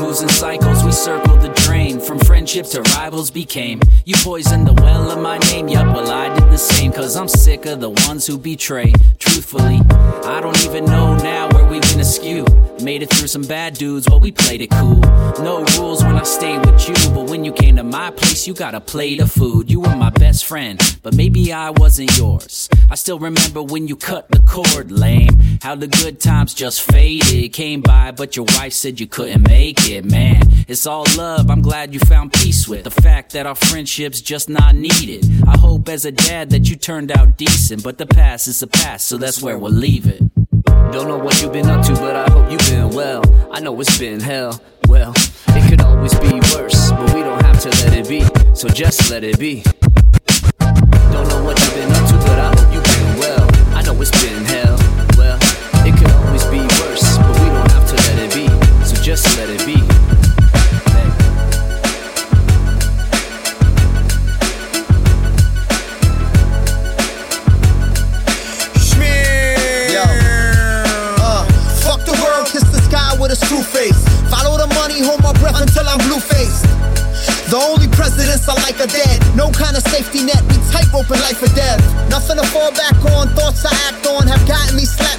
Moves 0.00 0.20
in 0.20 0.28
cycles, 0.28 0.84
we 0.84 0.92
circle 0.92 1.36
the 1.36 1.48
drain. 1.64 2.00
From 2.00 2.18
friendship 2.18 2.66
to 2.66 2.82
rivals 2.96 3.30
became. 3.30 3.80
You 4.04 4.14
poisoned 4.18 4.66
the 4.66 4.74
well 4.74 5.10
of 5.10 5.20
my 5.20 5.38
name, 5.50 5.68
yup, 5.68 5.86
well, 5.86 6.10
I 6.10 6.32
did 6.38 6.50
the 6.50 6.58
same. 6.58 6.92
Cause 6.92 7.16
I'm 7.16 7.28
sick 7.28 7.64
of 7.66 7.80
the 7.80 7.90
ones 7.90 8.26
who 8.26 8.36
betray. 8.36 8.92
Truthfully, 9.18 9.80
I 10.24 10.40
don't 10.42 10.64
even 10.64 10.84
know 10.84 11.16
now 11.16 11.48
Made 12.86 13.02
it 13.02 13.10
through 13.10 13.26
some 13.26 13.42
bad 13.42 13.74
dudes, 13.74 14.06
but 14.06 14.20
we 14.20 14.30
played 14.30 14.60
it 14.60 14.70
cool. 14.70 15.00
No 15.42 15.64
rules 15.76 16.04
when 16.04 16.14
I 16.14 16.22
stayed 16.22 16.64
with 16.64 16.88
you, 16.88 16.94
but 17.12 17.28
when 17.28 17.44
you 17.44 17.52
came 17.52 17.74
to 17.74 17.82
my 17.82 18.12
place, 18.12 18.46
you 18.46 18.54
got 18.54 18.76
a 18.76 18.80
plate 18.80 19.20
of 19.20 19.32
food. 19.32 19.68
You 19.68 19.80
were 19.80 19.96
my 19.96 20.10
best 20.10 20.44
friend, 20.44 20.80
but 21.02 21.12
maybe 21.12 21.52
I 21.52 21.70
wasn't 21.70 22.16
yours. 22.16 22.68
I 22.88 22.94
still 22.94 23.18
remember 23.18 23.60
when 23.60 23.88
you 23.88 23.96
cut 23.96 24.28
the 24.28 24.38
cord, 24.38 24.92
lame. 24.92 25.36
How 25.62 25.74
the 25.74 25.88
good 25.88 26.20
times 26.20 26.54
just 26.54 26.80
faded. 26.80 27.52
Came 27.52 27.80
by, 27.80 28.12
but 28.12 28.36
your 28.36 28.46
wife 28.50 28.72
said 28.72 29.00
you 29.00 29.08
couldn't 29.08 29.42
make 29.42 29.90
it, 29.90 30.04
man. 30.04 30.42
It's 30.68 30.86
all 30.86 31.06
love, 31.16 31.50
I'm 31.50 31.62
glad 31.62 31.92
you 31.92 31.98
found 31.98 32.34
peace 32.34 32.68
with 32.68 32.84
the 32.84 32.92
fact 32.92 33.32
that 33.32 33.48
our 33.48 33.56
friendship's 33.56 34.20
just 34.20 34.48
not 34.48 34.76
needed. 34.76 35.26
I 35.44 35.58
hope 35.58 35.88
as 35.88 36.04
a 36.04 36.12
dad 36.12 36.50
that 36.50 36.70
you 36.70 36.76
turned 36.76 37.10
out 37.10 37.36
decent, 37.36 37.82
but 37.82 37.98
the 37.98 38.06
past 38.06 38.46
is 38.46 38.60
the 38.60 38.68
past, 38.68 39.08
so 39.08 39.18
that's 39.18 39.42
where 39.42 39.58
we'll 39.58 39.72
leave 39.72 40.06
it. 40.06 40.22
Don't 40.92 41.08
know 41.08 41.18
what 41.18 41.40
you've 41.42 41.52
been 41.52 41.68
up 41.68 41.84
to, 41.86 41.92
but 41.94 42.16
I 42.16 42.30
hope 42.30 42.50
you've 42.50 42.60
been 42.70 42.90
well. 42.90 43.22
I 43.52 43.60
know 43.60 43.78
it's 43.80 43.98
been 43.98 44.20
hell. 44.20 44.60
Well, 44.88 45.12
it 45.48 45.68
could 45.68 45.80
always 45.82 46.14
be 46.20 46.40
worse, 46.54 46.90
but 46.90 47.14
we 47.14 47.20
don't 47.22 47.42
have 47.42 47.60
to 47.60 47.68
let 47.84 47.92
it 47.92 48.08
be. 48.08 48.24
So 48.54 48.68
just 48.68 49.10
let 49.10 49.24
it 49.24 49.38
be. 49.38 49.62
Don't 51.12 51.28
know 51.28 51.44
what 51.44 51.58
you've 51.60 51.74
been 51.74 51.90
up 51.92 52.08
to, 52.08 52.16
but 52.26 52.38
I 52.38 52.48
hope 52.56 52.74
you've 52.74 52.84
been 52.84 53.18
well. 53.18 53.48
I 53.76 53.82
know 53.82 54.00
it's 54.00 54.10
been 54.22 54.44
hell. 54.44 54.76
Well, 55.18 55.38
it 55.86 55.96
could 55.98 56.10
always 56.10 56.44
be 56.46 56.60
worse, 56.80 57.18
but 57.18 57.40
we 57.40 57.46
don't 57.48 57.70
have 57.72 57.88
to 57.88 57.96
let 57.96 58.18
it 58.18 58.34
be. 58.34 58.46
So 58.84 59.00
just 59.02 59.36
let 59.38 59.50
it 59.50 59.66
be. 59.66 59.95
Until 76.16 76.36
faced. 76.36 76.64
The 77.50 77.56
only 77.56 77.88
presidents 77.88 78.48
I 78.48 78.54
like 78.64 78.80
are 78.80 78.90
dead. 78.90 79.20
No 79.36 79.50
kind 79.50 79.76
of 79.76 79.82
safety 79.86 80.24
net, 80.24 80.42
we 80.48 80.56
tightrope 80.72 81.10
in 81.10 81.20
life 81.20 81.42
or 81.42 81.52
death. 81.54 81.80
Nothing 82.10 82.38
to 82.38 82.46
fall 82.48 82.72
back 82.72 82.96
on, 83.14 83.28
thoughts 83.36 83.64
I 83.64 83.72
act 83.88 84.06
on 84.06 84.26
have 84.26 84.42
gotten 84.48 84.76
me 84.76 84.84
slapped, 84.84 85.15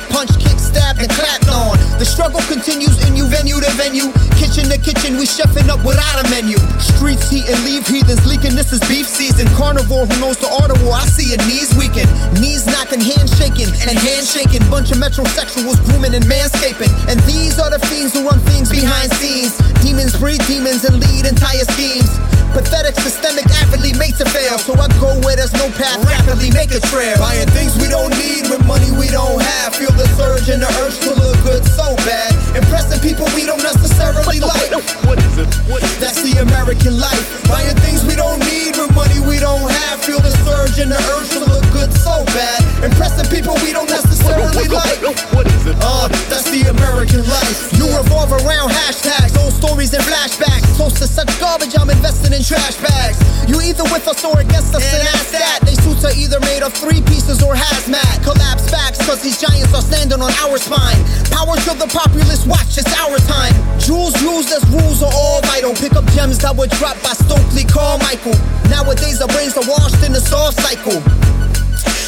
venue. 3.88 4.12
Kitchen 4.36 4.68
to 4.68 4.78
kitchen, 4.78 5.16
we 5.16 5.26
chefing 5.26 5.70
up 5.70 5.80
without 5.86 6.20
a 6.20 6.26
menu. 6.30 6.58
Streets 6.80 7.30
heating, 7.30 7.56
leave 7.64 7.88
heathens 7.88 8.26
leaking, 8.28 8.56
this 8.56 8.74
is 8.74 8.82
beef 8.88 9.08
season. 9.08 9.48
Carnivore 9.56 10.06
who 10.06 10.20
knows 10.20 10.38
the 10.38 10.52
art 10.60 10.72
of 10.72 10.84
war, 10.84 10.96
I 10.96 11.06
see 11.08 11.32
your 11.32 11.42
knees 11.48 11.72
weaken. 11.80 12.08
Knees 12.42 12.66
not 12.66 12.88
talking 12.88 13.04
handshaking 13.04 13.68
and 13.84 14.00
handshaking. 14.00 14.64
Bunch 14.72 14.92
of 14.92 14.98
metrosexuals 14.98 15.84
grooming 15.86 16.16
and 16.16 16.24
manscaping. 16.26 16.92
And 17.12 17.20
these 17.28 17.60
are 17.60 17.70
the 17.70 17.80
fiends 17.88 18.14
who 18.14 18.24
run 18.24 18.40
things 18.48 18.70
behind 18.70 19.12
scenes. 19.20 19.58
Demons 19.84 20.16
breed 20.16 20.40
demons 20.48 20.86
and 20.86 21.00
lead 21.00 21.26
entire 21.26 21.68
schemes. 21.76 22.08
Pathetic, 22.56 22.96
systemic, 22.96 23.46
avidly 23.60 23.92
made 24.00 24.16
to 24.16 24.26
fail. 24.26 24.58
So 24.58 24.74
I 24.80 24.88
go 25.00 25.20
where 25.22 25.36
there's 25.36 25.54
no 25.54 25.68
path, 25.76 26.00
rapidly 26.08 26.52
make 26.52 26.72
a 26.72 26.80
trail. 26.80 27.18
Buying 27.20 27.48
things 27.52 27.76
we 27.76 27.88
don't 27.92 28.16
need 28.18 28.48
with 28.50 28.66
money 28.66 28.92
we 28.96 29.08
don't 29.12 29.42
have. 29.42 29.76
Feel 29.76 29.92
the 29.92 30.08
surge 30.16 30.48
and 30.50 30.64
the 30.64 30.70
urge 30.80 30.98
to 31.04 31.12
look 31.12 31.36
good 31.44 31.64
so 31.66 31.96
bad. 32.08 32.47
Impressing 32.68 33.00
people 33.00 33.24
we 33.32 33.48
don't 33.48 33.64
necessarily 33.64 34.44
like. 34.44 34.76
What 35.08 35.16
is 35.24 35.40
it? 35.40 35.48
What 35.72 35.80
is 35.80 35.96
That's 36.04 36.20
the 36.20 36.44
American 36.44 37.00
life. 37.00 37.48
Buying 37.48 37.72
things 37.80 38.04
we 38.04 38.12
don't 38.12 38.44
need 38.44 38.76
with 38.76 38.92
money 38.92 39.24
we 39.24 39.40
don't 39.40 39.72
have. 39.72 40.04
Feel 40.04 40.20
the 40.20 40.36
surge 40.44 40.76
in 40.76 40.92
the 40.92 41.00
urge 41.16 41.32
to 41.32 41.48
look 41.48 41.64
good 41.72 41.96
so 41.96 42.28
bad. 42.36 42.60
Impressing 42.84 43.32
people 43.32 43.56
we 43.64 43.72
don't 43.72 43.88
necessarily 43.88 44.68
like. 44.68 45.00
What 45.32 45.48
is 45.48 45.64
it? 45.64 45.80
Uh, 45.80 46.12
that's 46.28 46.52
the 46.52 46.68
American 46.68 47.24
life. 47.32 47.72
You 47.80 47.88
revolve 47.88 48.36
around 48.36 48.76
hashtags, 48.76 49.40
old 49.40 49.56
stories 49.56 49.96
and 49.96 50.04
flashbacks. 50.04 50.68
Close 50.76 51.00
to 51.00 51.08
such 51.08 51.32
garbage, 51.40 51.72
I'm 51.72 51.88
investing 51.88 52.36
in 52.36 52.44
trash 52.44 52.76
bags. 52.84 53.16
You 53.48 53.64
either 53.64 53.88
with 53.96 54.12
us 54.12 54.20
or 54.28 54.44
against 54.44 54.76
us, 54.76 54.84
and 54.84 55.08
that's 55.08 55.32
that. 55.32 55.64
They 55.64 55.77
are 56.06 56.14
either 56.14 56.40
made 56.42 56.62
of 56.62 56.74
three 56.74 57.02
pieces 57.02 57.42
or 57.42 57.56
hazmat. 57.56 58.24
Collapse 58.24 58.70
facts, 58.70 59.00
cause 59.06 59.22
these 59.22 59.40
giants 59.40 59.74
are 59.74 59.82
standing 59.82 60.22
on 60.22 60.32
our 60.44 60.58
spine. 60.58 61.00
Power 61.32 61.56
to 61.66 61.74
the 61.78 61.90
populace, 61.90 62.46
watch, 62.46 62.78
it's 62.78 62.92
our 62.98 63.18
time. 63.26 63.56
Jewels 63.80 64.14
used 64.22 64.52
as 64.52 64.62
rules 64.70 65.02
are 65.02 65.14
all 65.14 65.42
vital. 65.50 65.74
Pick 65.74 65.96
up 65.96 66.06
gems 66.14 66.38
that 66.40 66.54
were 66.56 66.68
dropped 66.78 67.02
by 67.02 67.14
Stokely 67.16 67.64
Carmichael. 67.66 68.36
Nowadays, 68.70 69.22
our 69.22 69.32
brains 69.32 69.58
are 69.58 69.66
washed 69.66 70.04
in 70.06 70.14
the 70.14 70.22
soft 70.22 70.60
cycle. 70.62 71.00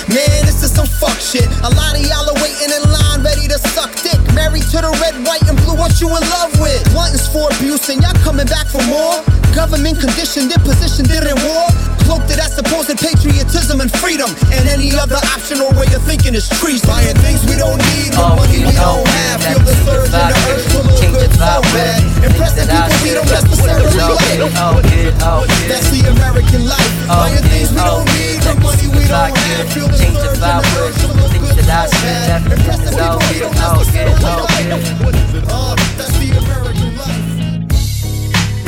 Man, 0.09 0.41
this 0.45 0.65
is 0.65 0.73
some 0.73 0.89
fuck 0.89 1.17
shit. 1.21 1.45
A 1.61 1.69
lot 1.73 1.93
of 1.93 2.01
y'all 2.01 2.25
are 2.25 2.39
waiting 2.41 2.73
in 2.73 2.83
line, 2.89 3.21
ready 3.21 3.45
to 3.45 3.57
suck 3.73 3.93
dick. 4.01 4.17
Married 4.33 4.65
to 4.73 4.81
the 4.81 4.91
red, 5.01 5.13
white, 5.25 5.45
and 5.45 5.57
blue, 5.65 5.77
what 5.77 6.01
you 6.01 6.09
in 6.09 6.23
love 6.33 6.49
with? 6.57 6.81
Gluttons 6.93 7.29
for 7.29 7.49
abuse, 7.53 7.89
and 7.89 8.01
y'all 8.01 8.17
coming 8.25 8.49
back 8.49 8.67
for 8.67 8.81
more? 8.89 9.21
Government 9.53 10.01
conditioned, 10.01 10.49
their 10.49 10.61
position, 10.65 11.05
in 11.05 11.37
war. 11.45 11.98
Cloaked 12.09 12.33
it 12.33 12.41
as 12.41 12.57
supposed 12.57 12.89
patriotism 12.97 13.85
and 13.85 13.91
freedom. 14.01 14.33
And 14.49 14.65
any 14.65 14.89
other 14.97 15.21
option 15.29 15.61
or 15.61 15.69
way 15.77 15.85
of 15.93 16.01
thinking 16.09 16.33
is 16.33 16.49
treason. 16.57 16.89
Buying 16.89 17.13
things 17.21 17.45
we 17.45 17.53
don't 17.53 17.77
need, 17.93 18.09
with 18.17 18.33
money 18.33 18.65
we 18.65 18.73
don't 18.73 19.05
have. 19.05 19.37
Feel 19.45 19.61
the 19.61 19.77
surge 19.85 20.09
in 20.09 20.25
the 20.25 20.37
urge 20.49 20.65
to 20.73 20.79
look 20.89 20.97
good 21.05 21.29
so 21.37 21.61
bad. 21.69 22.01
Impressing 22.25 22.65
people 22.65 22.97
we 23.05 23.13
don't 23.13 23.29
necessarily 23.29 23.93
like. 23.93 24.41
Uh, 24.57 25.45
that's 25.69 25.93
the 25.93 26.01
American 26.09 26.65
life. 26.65 26.93
Buying 27.05 27.45
things 27.45 27.69
we 27.69 27.77
don't 27.77 28.09
need, 28.17 28.41
with 28.41 28.57
money 28.57 28.89
we 28.89 29.05
don't 29.05 29.29
have. 29.29 29.69
Feel 29.69 29.85
the 29.85 29.97
Change 30.01 30.17
the 30.17 30.33
vibe 30.41 30.65
with 30.65 31.13
the 31.13 31.29
things 31.29 31.61
that 31.61 31.69
I 31.69 31.85
should 31.93 32.49
Everything 32.49 32.89
is 32.89 32.97
all 32.97 33.21
good, 33.21 33.53
all 33.53 33.85
good, 33.85 35.45
all 35.53 35.75
good 35.77 35.93
That's 35.93 36.17
the 36.17 36.33
American 36.41 36.97
life. 36.97 37.18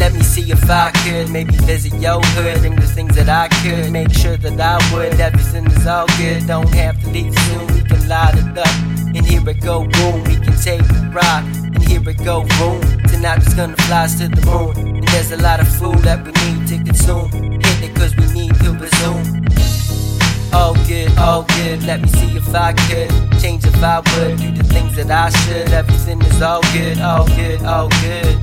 Let 0.02 0.14
me 0.16 0.24
see 0.24 0.52
if 0.52 0.68
I 0.68 0.90
could 1.04 1.30
maybe 1.30 1.56
visit 1.58 1.94
your 2.02 2.20
hood 2.34 2.66
and 2.66 2.76
the 2.76 2.88
things 2.88 3.16
that 3.18 3.30
I 3.30 3.50
could 3.62 3.92
make 3.92 4.12
sure 4.12 4.36
that 4.36 4.60
I 4.60 4.76
would. 4.92 5.20
Everything 5.20 5.68
is 5.68 5.86
all 5.86 6.08
good, 6.18 6.48
don't 6.48 6.68
have 6.70 7.00
to 7.04 7.10
leave 7.12 7.38
soon. 7.46 7.68
We 7.68 7.82
can 7.84 8.10
light 8.10 8.34
it 8.34 8.58
up, 8.58 8.76
and 9.16 9.24
here 9.24 9.48
it 9.48 9.62
go, 9.62 9.86
boom. 9.86 10.24
We 10.24 10.38
can 10.38 10.58
take 10.58 10.82
a 10.82 11.12
ride, 11.14 11.46
and 11.76 11.84
here 11.88 12.02
it 12.10 12.18
go, 12.26 12.42
boom. 12.58 12.82
Tonight 13.12 13.46
we're 13.46 13.56
gonna 13.56 13.78
fly 13.86 14.08
to 14.08 14.28
the 14.28 14.42
moon, 14.50 14.74
and 14.98 15.08
there's 15.10 15.32
a 15.34 15.38
lot 15.38 15.60
of 15.60 15.68
food 15.68 16.00
that 16.00 16.26
we 16.26 16.32
need 16.50 16.68
to 16.70 16.78
consume. 16.84 17.30
Hit 17.62 17.84
it 17.86 17.94
'cause 17.94 18.16
we 18.18 18.26
need 18.34 18.56
to 18.64 18.74
resume. 18.74 19.46
All 20.52 20.74
good, 20.90 21.16
all 21.20 21.44
good. 21.44 21.84
Let 21.84 22.02
me 22.02 22.10
see 22.20 22.38
if 22.42 22.56
I 22.56 22.74
could 22.74 23.10
change 23.40 23.66
if 23.66 23.84
I 23.84 23.98
would 24.00 24.38
do 24.42 24.50
the 24.52 24.64
things 24.64 24.96
that 24.96 25.12
I 25.12 25.30
should. 25.30 25.72
Everything 25.72 26.20
is 26.24 26.42
all 26.42 26.64
good, 26.74 27.00
all 27.00 27.26
good, 27.38 27.64
all 27.64 27.90
good. 28.02 28.36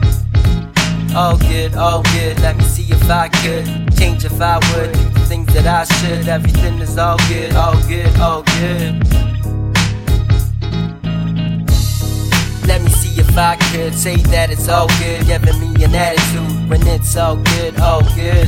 All 1.14 1.36
good, 1.38 1.74
all 1.74 2.02
good. 2.02 2.38
Let 2.40 2.56
me 2.56 2.64
see 2.64 2.92
if 2.92 3.10
I 3.10 3.28
could 3.28 3.64
change 3.96 4.24
if 4.24 4.40
I 4.40 4.56
would 4.56 4.94
the 4.94 5.20
things 5.26 5.52
that 5.54 5.66
I 5.66 5.84
should. 5.84 6.28
Everything 6.28 6.78
is 6.78 6.96
all 6.98 7.18
good, 7.28 7.54
all 7.54 7.80
good, 7.88 8.14
all 8.20 8.42
good. 8.42 9.02
Let 12.66 12.82
me 12.82 12.90
see 12.90 13.20
if 13.20 13.36
I 13.36 13.56
could 13.72 13.94
say 13.94 14.16
that 14.16 14.50
it's 14.50 14.68
all 14.68 14.88
good, 15.00 15.26
giving 15.26 15.58
me 15.60 15.82
an 15.82 15.94
attitude 15.94 16.68
when 16.68 16.86
it's 16.86 17.16
all 17.16 17.36
good, 17.36 17.80
all 17.80 18.02
good. 18.14 18.46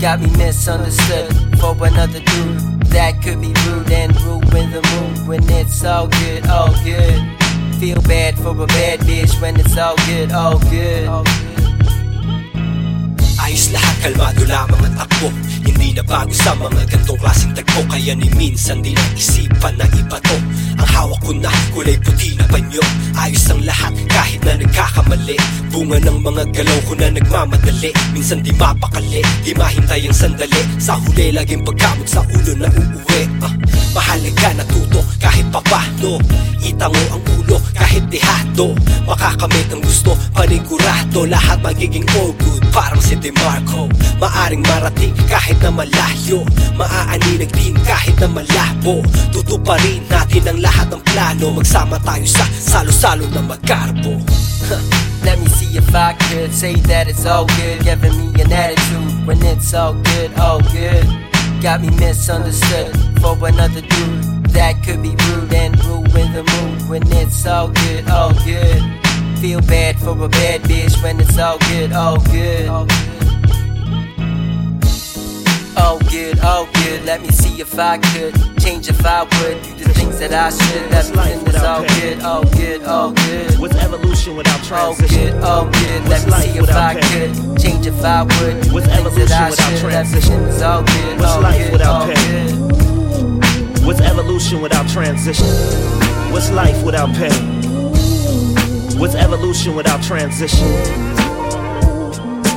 Got 0.00 0.20
me 0.20 0.28
misunderstood 0.36 1.32
for 1.58 1.74
another 1.86 2.20
dude 2.20 2.84
that 2.92 3.20
could 3.22 3.40
be 3.40 3.52
rude 3.66 3.90
and 3.90 4.14
ruin 4.22 4.70
the 4.70 4.82
mood 4.92 5.26
when 5.26 5.42
it's 5.50 5.82
all 5.84 6.08
good, 6.08 6.46
all 6.46 6.72
good. 6.84 7.43
Feel 7.84 8.00
bad 8.00 8.32
for 8.38 8.56
a 8.56 8.66
bad 8.66 9.00
bitch 9.00 9.38
when 9.42 9.60
it's 9.60 9.76
all 9.76 9.92
good, 10.08 10.32
all 10.32 10.56
good. 10.72 11.04
Ayos 13.36 13.68
lahat, 13.76 13.96
kalmado 14.00 14.40
lamang 14.48 14.88
ang 14.88 14.96
takbo. 15.04 15.28
Hindi 15.60 15.92
na 15.92 16.00
bago 16.00 16.32
sa 16.32 16.56
mga 16.56 16.80
gantong 16.88 17.20
klaseng 17.20 17.52
tagpo. 17.52 17.84
Kaya 17.84 18.16
ni 18.16 18.32
minsan 18.40 18.80
di 18.80 18.96
na 18.96 19.04
isipan 19.12 19.76
na 19.76 19.84
iba 20.00 20.16
to. 20.16 20.36
Ang 20.80 20.88
hawak 20.96 21.20
ko 21.28 21.36
na 21.36 21.52
kulay 21.76 22.00
puti 22.00 22.32
na 22.40 22.48
panyo 22.48 22.80
Ayos 23.20 23.52
ang 23.52 23.60
lahat 23.68 23.92
kahit 24.08 24.40
na 24.48 24.64
nagkakamali. 24.64 25.36
Bunga 25.68 26.00
ng 26.08 26.24
mga 26.24 26.56
galaw 26.56 26.78
ko 26.88 26.92
na 26.96 27.12
nagmamadali. 27.12 27.92
Minsan 28.16 28.40
di 28.40 28.52
mapakali, 28.56 29.20
di 29.44 29.52
mahintay 29.52 30.08
ang 30.08 30.16
sandali. 30.16 30.80
Sa 30.80 30.96
huli 31.04 31.36
laging 31.36 31.60
pagkamot 31.60 32.08
sa 32.08 32.24
ulo 32.32 32.52
na 32.56 32.72
uuwi. 32.72 33.28
Uh, 33.44 33.52
Mahalaga 33.94 34.58
natuto 34.58 35.06
kahit 35.22 35.46
papano. 35.54 36.18
Itango 36.58 36.98
ang 37.14 37.22
ulo 37.38 37.62
kahit 37.78 38.02
dehado. 38.10 38.74
Makakamit 39.06 39.70
ang 39.70 39.78
gusto 39.86 40.18
panigurado. 40.34 41.22
Lahat 41.30 41.62
magiging 41.62 42.02
all 42.18 42.34
good 42.42 42.58
parang 42.74 42.98
si 42.98 43.14
DeMarco. 43.14 43.86
Maaring 44.18 44.66
marating 44.66 45.14
kahit 45.30 45.62
na 45.62 45.70
malayo. 45.70 46.42
Maaaninag 46.74 47.54
din 47.54 47.78
kahit 47.86 48.18
na 48.18 48.26
malabo. 48.26 48.98
Tutuparin 49.30 50.02
natin 50.10 50.42
ang 50.50 50.58
lahat 50.58 50.90
ng 50.90 51.02
plano. 51.14 51.54
Magsama 51.54 52.02
tayo 52.02 52.26
sa 52.26 52.42
salo-salo 52.50 53.30
na 53.30 53.46
magkarbo. 53.46 54.18
Let 55.22 55.38
me 55.38 55.46
see 55.54 55.78
if 55.78 55.86
I 55.94 56.18
could 56.18 56.50
say 56.50 56.74
that 56.90 57.06
it's 57.06 57.22
all 57.22 57.46
good. 57.46 57.86
Giving 57.86 58.18
me 58.18 58.42
an 58.42 58.50
attitude 58.50 59.22
when 59.22 59.38
it's 59.46 59.70
all 59.70 59.94
good, 59.94 60.34
all 60.34 60.58
good 60.74 61.33
Got 61.64 61.80
me 61.80 61.88
misunderstood 61.96 62.94
for 63.22 63.48
another 63.48 63.80
dude 63.80 64.44
That 64.52 64.82
could 64.84 65.02
be 65.02 65.16
rude 65.32 65.54
and 65.54 65.82
ruin 65.86 66.34
the 66.34 66.44
mood 66.44 66.90
When 66.90 67.02
it's 67.10 67.46
all 67.46 67.68
good, 67.68 68.06
all 68.10 68.34
good 68.44 68.82
Feel 69.40 69.62
bad 69.62 69.98
for 69.98 70.10
a 70.10 70.28
bad 70.28 70.60
bitch 70.64 71.02
when 71.02 71.18
it's 71.18 71.38
all 71.38 71.56
good, 71.70 71.92
all 71.92 72.18
good. 72.18 72.68
All 75.76 75.98
good, 76.10 76.38
all 76.40 76.66
good. 76.66 77.04
Let 77.04 77.22
me 77.22 77.28
see 77.28 77.60
if 77.60 77.78
I 77.78 77.96
could 77.96 78.34
change 78.60 78.90
if 78.90 79.04
I 79.04 79.22
would 79.22 79.62
do 79.62 79.84
the 79.84 79.94
things 79.94 80.18
that 80.18 80.34
I 80.34 80.50
should. 80.50 80.92
Everything 80.92 81.46
is 81.46 81.62
all 81.62 81.82
good, 81.82 82.20
all 82.20 82.44
good, 82.44 82.82
all 82.84 83.12
good. 83.12 83.58
What's 83.58 83.76
evolution 83.76 84.36
without 84.36 84.62
transition? 84.64 85.34
All 85.42 85.64
good, 85.64 85.64
all 85.64 85.64
good. 85.64 86.08
Let 86.08 86.26
me 86.26 86.32
see 86.32 86.58
if 86.58 86.70
I 86.70 86.94
could 87.00 87.43
change 87.84 87.96
if 87.96 88.04
I 88.04 88.22
would 88.22 88.72
What's 88.72 88.86
the 88.86 88.92
that 88.92 89.32
I 89.32 89.48
evolution 89.48 89.86
without 89.86 90.06
Everything 90.06 90.42
is 90.42 90.62
all 90.62 90.82
good, 90.82 91.20
What's 91.20 91.32
all 91.32 91.42
life 91.42 91.62
good, 91.62 91.72
without 91.72 92.14
pain? 92.14 92.68
good. 92.68 93.84
What's 93.86 94.00
evolution 94.00 94.60
without 94.62 94.88
transition? 94.88 95.46
What's 96.32 96.50
life 96.50 96.84
without 96.84 97.14
pain? 97.14 97.62
What's 98.98 99.14
evolution 99.14 99.74
without 99.76 100.02
transition? 100.02 100.68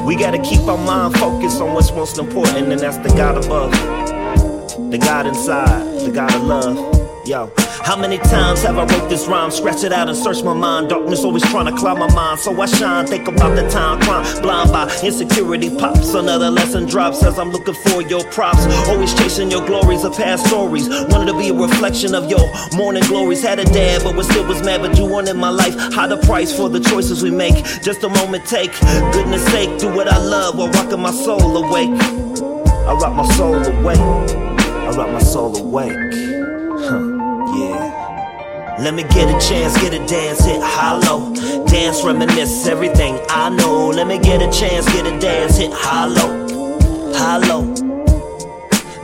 We 0.05 0.15
gotta 0.15 0.39
keep 0.41 0.61
our 0.61 0.77
mind 0.77 1.17
focused 1.17 1.61
on 1.61 1.73
what's 1.73 1.91
most 1.91 2.17
important, 2.17 2.71
and 2.71 2.79
that's 2.79 2.97
the 2.97 3.09
God 3.09 3.43
above, 3.43 3.71
the 4.91 4.97
God 4.97 5.27
inside, 5.27 5.83
the 5.99 6.11
God 6.11 6.33
of 6.33 6.43
love. 6.43 7.27
Yo, 7.27 7.51
how 7.83 7.95
many 7.95 8.17
times 8.17 8.63
have 8.63 8.77
I 8.77 8.85
wrote 8.85 9.09
this 9.09 9.27
rhyme, 9.27 9.51
scratch 9.51 9.83
it 9.83 9.91
out 9.93 10.07
and 10.09 10.17
search 10.17 10.43
my 10.43 10.53
mind? 10.53 10.89
Darkness 10.89 11.23
always 11.23 11.43
trying 11.43 11.65
to 11.65 11.71
cloud 11.71 11.99
my 11.99 12.13
mind, 12.13 12.39
so 12.39 12.59
I 12.61 12.65
shine. 12.65 13.07
Think 13.07 13.27
about 13.27 13.55
the 13.55 13.67
time 13.69 13.99
crime, 14.01 14.41
blind 14.41 14.71
by 14.71 14.83
insecurity 15.03 15.69
pops. 15.75 16.13
Another 16.13 16.49
lesson 16.49 16.85
drops 16.85 17.23
as 17.23 17.39
I'm 17.39 17.51
looking 17.51 17.73
for 17.73 18.01
your 18.01 18.23
props. 18.25 18.65
Always 18.87 19.13
chasing 19.13 19.51
your 19.51 19.65
glories 19.65 20.03
of 20.03 20.15
past 20.15 20.47
stories. 20.47 20.89
Wanted 20.89 21.31
to 21.31 21.37
be 21.37 21.49
a 21.49 21.53
reflection 21.53 22.15
of 22.15 22.29
your 22.29 22.45
morning 22.75 23.03
glories. 23.03 23.41
Had 23.43 23.59
a 23.59 23.65
dad, 23.65 24.03
but 24.03 24.15
was 24.15 24.27
still 24.27 24.47
was 24.47 24.61
mad, 24.63 24.81
but 24.81 24.97
you 24.97 25.05
wanted 25.05 25.35
my 25.35 25.49
life. 25.49 25.75
High 25.93 26.07
the 26.07 26.17
price 26.17 26.55
for 26.55 26.69
the 26.69 26.79
choices 26.79 27.23
we 27.23 27.31
make. 27.31 27.55
Just 27.81 28.03
a 28.03 28.09
moment, 28.09 28.45
take 28.45 28.71
goodness 29.11 29.45
sake, 29.47 29.79
do 29.79 29.93
what 29.93 30.07
I 30.07 30.17
love 30.17 30.57
while 30.57 30.69
rocking 30.69 31.01
my 31.01 31.11
soul 31.11 31.57
awake. 31.57 31.89
I 32.87 32.93
rock 32.93 33.13
my 33.13 33.27
soul 33.35 33.55
awake. 33.55 33.97
I 33.99 34.89
rock 34.95 35.09
my 35.11 35.19
soul 35.19 35.57
awake. 35.57 36.46
Let 38.79 38.93
me 38.93 39.01
get 39.01 39.27
a 39.27 39.47
chance, 39.47 39.75
get 39.81 39.93
a 39.95 40.05
dance, 40.05 40.45
hit 40.45 40.61
hollow. 40.61 41.33
Dance, 41.65 42.03
reminisce 42.03 42.67
everything 42.67 43.19
I 43.27 43.49
know. 43.49 43.89
Let 43.89 44.05
me 44.05 44.19
get 44.19 44.39
a 44.43 44.51
chance, 44.51 44.85
get 44.93 45.07
a 45.07 45.19
dance, 45.19 45.57
hit 45.57 45.71
hollow. 45.73 46.45
Hollow. 47.15 47.61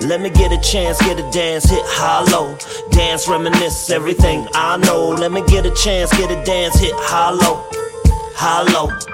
Let 0.07 0.21
me 0.21 0.29
get 0.29 0.51
a 0.51 0.61
chance, 0.61 0.99
get 0.99 1.19
a 1.19 1.27
dance, 1.31 1.65
hit 1.65 1.81
hollow. 1.85 2.55
Dance, 2.91 3.27
reminisce 3.27 3.89
everything 3.89 4.47
I 4.53 4.77
know. 4.77 5.09
Let 5.09 5.31
me 5.31 5.41
get 5.47 5.65
a 5.65 5.73
chance, 5.73 6.11
get 6.11 6.29
a 6.29 6.43
dance, 6.45 6.79
hit 6.79 6.93
hollow. 6.93 7.65
Hollow. 8.35 9.12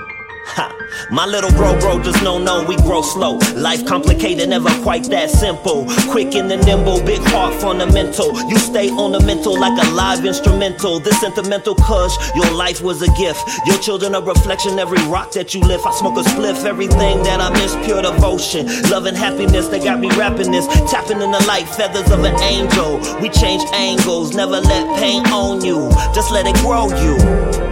My 1.11 1.25
little 1.25 1.51
bro, 1.51 1.79
bro, 1.79 2.01
just 2.03 2.23
no, 2.23 2.37
no, 2.37 2.63
we 2.63 2.75
grow 2.77 3.01
slow. 3.01 3.37
Life 3.55 3.85
complicated, 3.85 4.49
never 4.49 4.69
quite 4.83 5.03
that 5.09 5.29
simple. 5.29 5.85
Quick 6.09 6.35
and 6.35 6.49
the 6.49 6.57
nimble, 6.57 7.01
big 7.03 7.21
heart 7.29 7.53
fundamental. 7.55 8.33
You 8.49 8.57
stay 8.57 8.91
ornamental 8.91 9.59
like 9.59 9.77
a 9.83 9.89
live 9.91 10.25
instrumental. 10.25 10.99
This 10.99 11.19
sentimental 11.21 11.75
cause 11.75 12.15
your 12.35 12.51
life 12.53 12.81
was 12.81 13.01
a 13.01 13.11
gift. 13.17 13.41
Your 13.65 13.77
children 13.79 14.15
a 14.15 14.21
reflection, 14.21 14.77
every 14.77 15.01
rock 15.07 15.31
that 15.33 15.53
you 15.53 15.61
lift. 15.61 15.85
I 15.85 15.91
smoke 15.91 16.17
a 16.17 16.21
spliff, 16.21 16.65
everything 16.65 17.23
that 17.23 17.39
I 17.39 17.49
miss, 17.51 17.75
pure 17.85 18.01
devotion. 18.01 18.67
Love 18.89 19.05
and 19.05 19.17
happiness, 19.17 19.67
they 19.67 19.79
got 19.79 19.99
me 19.99 20.09
rapping 20.17 20.51
this. 20.51 20.67
Tapping 20.91 21.21
in 21.21 21.31
the 21.31 21.43
light, 21.47 21.67
feathers 21.67 22.11
of 22.11 22.23
an 22.23 22.39
angel. 22.41 22.99
We 23.21 23.29
change 23.29 23.63
angles, 23.73 24.35
never 24.35 24.59
let 24.59 24.99
pain 24.99 25.25
own 25.27 25.63
you. 25.63 25.89
Just 26.13 26.31
let 26.31 26.45
it 26.45 26.55
grow 26.57 26.87
you. 27.03 27.68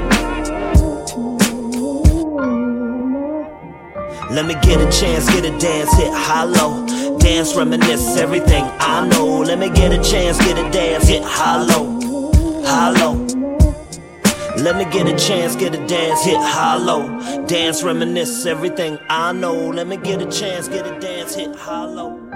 Let 4.30 4.46
me 4.46 4.56
get 4.56 4.82
a 4.82 4.92
chance, 4.92 5.26
get 5.30 5.46
a 5.46 5.58
dance, 5.58 5.94
hit 5.94 6.14
hollow. 6.14 6.86
Dance, 7.18 7.56
reminisce 7.56 8.18
everything 8.18 8.66
I 8.80 9.08
know. 9.08 9.40
Let 9.40 9.58
me 9.58 9.70
get 9.70 9.94
a 9.94 10.04
chance, 10.04 10.38
get 10.38 10.58
a 10.60 10.70
dance, 10.70 11.08
hit 11.08 11.24
hollow. 11.24 12.02
Hollow. 12.66 13.14
Let 14.58 14.76
me 14.76 14.84
get 14.92 15.08
a 15.08 15.16
chance, 15.18 15.56
get 15.56 15.74
a 15.74 15.88
dance, 15.88 16.26
hit 16.26 16.42
hollow. 16.42 17.46
Dance, 17.46 17.84
reminisce 17.84 18.46
everything 18.46 19.00
I 19.10 19.32
know. 19.32 19.70
Let 19.70 19.88
me 19.88 19.96
get 19.96 20.22
a 20.22 20.30
chance, 20.30 20.68
get 20.68 20.86
a 20.86 21.00
dance, 21.00 21.34
hit 21.34 21.56
hollow. 21.56 22.27